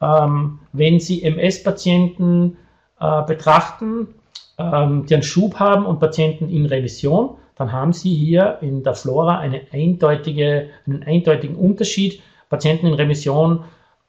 ähm, 0.02 0.60
wenn 0.74 1.00
Sie 1.00 1.24
MS-Patienten 1.24 2.58
äh, 3.00 3.24
betrachten, 3.24 4.08
ähm, 4.58 5.06
die 5.08 5.16
einen 5.16 5.24
Schub 5.24 5.60
haben 5.60 5.86
und 5.86 6.00
Patienten 6.00 6.50
in 6.50 6.66
Remission, 6.66 7.38
dann 7.56 7.72
haben 7.72 7.94
Sie 7.94 8.14
hier 8.14 8.58
in 8.62 8.84
der 8.84 8.96
Flora 8.96 9.40
eine 9.40 9.62
eindeutige, 9.72 10.70
einen 10.86 11.04
eindeutigen 11.04 11.56
Unterschied. 11.56 12.22
Patienten 12.50 12.88
in 12.88 12.94
Remission 12.94 13.64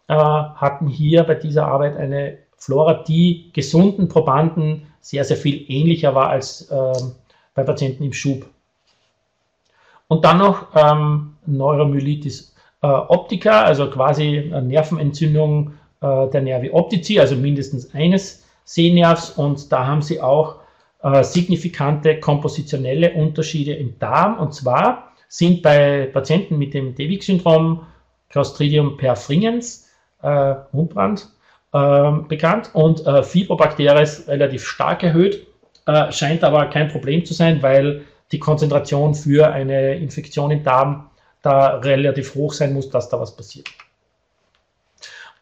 äh, 0.09 0.14
hatten 0.14 0.87
hier 0.87 1.25
bei 1.25 1.35
dieser 1.35 1.66
Arbeit 1.66 1.97
eine 1.97 2.39
Flora, 2.63 3.03
die 3.03 3.51
gesunden 3.53 4.07
Probanden 4.07 4.87
sehr, 5.01 5.25
sehr 5.25 5.37
viel 5.37 5.65
ähnlicher 5.69 6.15
war 6.15 6.29
als 6.29 6.71
äh, 6.71 6.93
bei 7.57 7.65
Patienten 7.65 8.05
im 8.05 8.13
Schub. 8.13 8.47
Und 10.07 10.25
dann 10.25 10.39
noch 10.39 10.69
ähm, 10.77 11.35
Neuromyelitis 11.45 12.55
äh, 12.83 12.87
optica, 12.87 13.63
also 13.63 13.91
quasi 13.91 14.39
eine 14.39 14.63
Nervenentzündung 14.63 15.73
äh, 16.03 16.29
der 16.29 16.43
Nervi 16.43 16.71
optici, 16.71 17.19
also 17.19 17.35
mindestens 17.35 17.93
eines 17.97 18.47
Sehnervs. 18.65 19.31
Und 19.31 19.73
da 19.73 19.85
haben 19.85 20.03
sie 20.03 20.21
auch 20.21 20.61
äh, 21.03 21.25
signifikante 21.25 22.21
kompositionelle 22.21 23.13
Unterschiede 23.15 23.75
im 23.75 23.99
Darm. 23.99 24.39
Und 24.39 24.55
zwar 24.55 25.11
sind 25.27 25.63
bei 25.63 26.07
Patienten 26.13 26.59
mit 26.59 26.75
dem 26.75 26.95
Dewig-Syndrom 26.95 27.89
Clostridium 28.29 28.99
perfringens, 28.99 29.89
äh, 30.23 30.55
Mundbrand, 30.71 31.29
äh, 31.73 32.11
bekannt 32.29 32.70
und 32.73 33.07
äh, 33.07 33.23
Fibrobacteries 33.23 34.29
relativ 34.29 34.66
stark 34.66 35.03
erhöht, 35.03 35.47
äh, 35.87 36.12
scheint 36.12 36.45
aber 36.45 36.66
kein 36.66 36.89
Problem 36.89 37.25
zu 37.25 37.35
sein, 37.35 37.62
weil 37.62 38.03
die 38.31 38.39
Konzentration 38.39 39.14
für 39.14 39.53
eine 39.53 39.95
Infektion 39.97 40.51
im 40.51 40.64
Darm 40.64 41.11
da 41.43 41.79
relativ 41.79 42.35
hoch 42.35 42.53
sein 42.53 42.73
muss, 42.73 42.89
dass 42.89 43.09
da 43.09 43.20
was 43.20 43.37
passiert. 43.37 43.68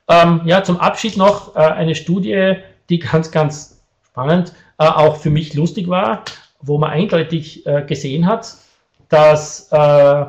Ähm, 0.08 0.42
ja, 0.44 0.62
zum 0.64 0.80
Abschied 0.80 1.16
noch 1.16 1.54
äh, 1.54 1.60
eine 1.60 1.94
Studie, 1.94 2.56
die 2.88 2.98
ganz, 2.98 3.30
ganz 3.30 3.80
spannend, 4.08 4.52
äh, 4.78 4.86
auch 4.86 5.16
für 5.16 5.30
mich 5.30 5.54
lustig 5.54 5.88
war, 5.88 6.24
wo 6.60 6.78
man 6.78 6.90
eindeutig 6.90 7.64
äh, 7.66 7.82
gesehen 7.82 8.26
hat, 8.26 8.54
dass 9.08 9.70
äh, 9.70 10.24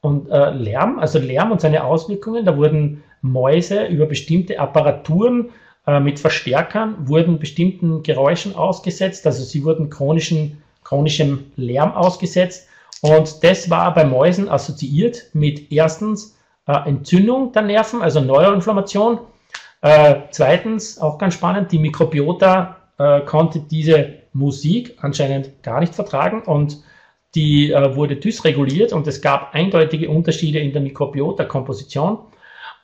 und 0.00 0.30
äh, 0.30 0.50
Lärm, 0.50 0.98
also 0.98 1.18
Lärm 1.18 1.52
und 1.52 1.60
seine 1.60 1.84
Auswirkungen, 1.84 2.44
da 2.44 2.56
wurden 2.56 3.02
Mäuse 3.22 3.86
über 3.86 4.06
bestimmte 4.06 4.58
Apparaturen 4.58 5.50
äh, 5.86 6.00
mit 6.00 6.18
Verstärkern, 6.18 7.08
wurden 7.08 7.38
bestimmten 7.38 8.02
Geräuschen 8.02 8.54
ausgesetzt, 8.54 9.26
also 9.26 9.44
sie 9.44 9.64
wurden 9.64 9.90
chronischen, 9.90 10.62
chronischem 10.84 11.52
Lärm 11.56 11.92
ausgesetzt 11.92 12.68
und 13.00 13.44
das 13.44 13.70
war 13.70 13.94
bei 13.94 14.04
Mäusen 14.04 14.48
assoziiert 14.48 15.30
mit 15.32 15.70
erstens 15.72 16.36
äh, 16.66 16.72
Entzündung 16.88 17.52
der 17.52 17.62
Nerven, 17.62 18.02
also 18.02 18.20
Neuroinflammation. 18.20 19.20
Äh, 19.80 20.16
zweitens, 20.30 20.98
auch 20.98 21.18
ganz 21.18 21.34
spannend, 21.34 21.70
die 21.70 21.78
Mikrobiota 21.78 22.76
äh, 22.98 23.20
konnte 23.20 23.60
diese 23.60 24.14
Musik 24.32 24.96
anscheinend 25.00 25.62
gar 25.62 25.80
nicht 25.80 25.94
vertragen 25.94 26.42
und 26.42 26.82
die 27.34 27.72
äh, 27.72 27.94
wurde 27.94 28.16
dysreguliert 28.16 28.92
und 28.92 29.06
es 29.06 29.20
gab 29.20 29.54
eindeutige 29.54 30.08
Unterschiede 30.08 30.58
in 30.58 30.72
der 30.72 30.82
Mikrobiota-Komposition. 30.82 32.18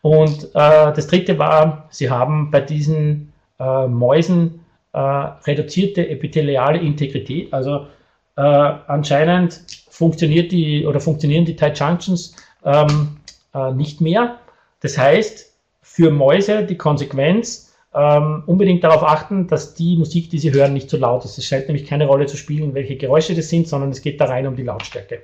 Und 0.05 0.44
äh, 0.55 0.92
das 0.92 1.07
dritte 1.07 1.38
war, 1.38 1.88
sie 1.88 2.11
haben 2.11 2.50
bei 2.50 2.61
diesen 2.61 3.32
äh, 3.59 3.86
Mäusen 3.86 4.61
reduzierte 4.96 6.09
epitheliale 6.09 6.78
Integrität, 6.78 7.52
also 7.52 7.88
anscheinend 8.36 9.62
funktioniert 9.90 10.52
die 10.52 10.86
oder 10.86 11.00
funktionieren 11.00 11.44
die 11.44 11.57
Tight 11.57 11.80
Junctions 11.80 12.36
ähm, 12.64 13.16
äh, 13.55 13.72
nicht 13.72 14.00
mehr. 14.00 14.38
Das 14.82 14.96
heißt, 14.96 15.52
für 15.82 16.12
Mäuse 16.12 16.64
die 16.64 16.76
Konsequenz, 16.76 17.74
ähm, 17.92 18.44
unbedingt 18.46 18.84
darauf 18.84 19.02
achten, 19.02 19.46
dass 19.48 19.74
die 19.74 19.96
Musik, 19.96 20.30
die 20.30 20.38
sie 20.38 20.52
hören, 20.52 20.74
nicht 20.74 20.90
zu 20.90 20.96
laut 20.96 21.24
ist. 21.24 21.38
Es 21.38 21.44
scheint 21.44 21.66
nämlich 21.66 21.86
keine 21.88 22.07
Rolle 22.07 22.26
zu 22.26 22.36
spielen, 22.36 22.74
welche 22.74 22.96
Geräusche 22.96 23.34
das 23.34 23.48
sind, 23.48 23.66
sondern 23.66 23.90
es 23.90 24.00
geht 24.00 24.20
da 24.20 24.26
rein 24.26 24.46
um 24.46 24.55
die 24.55 24.62
Lautstärke. 24.62 25.22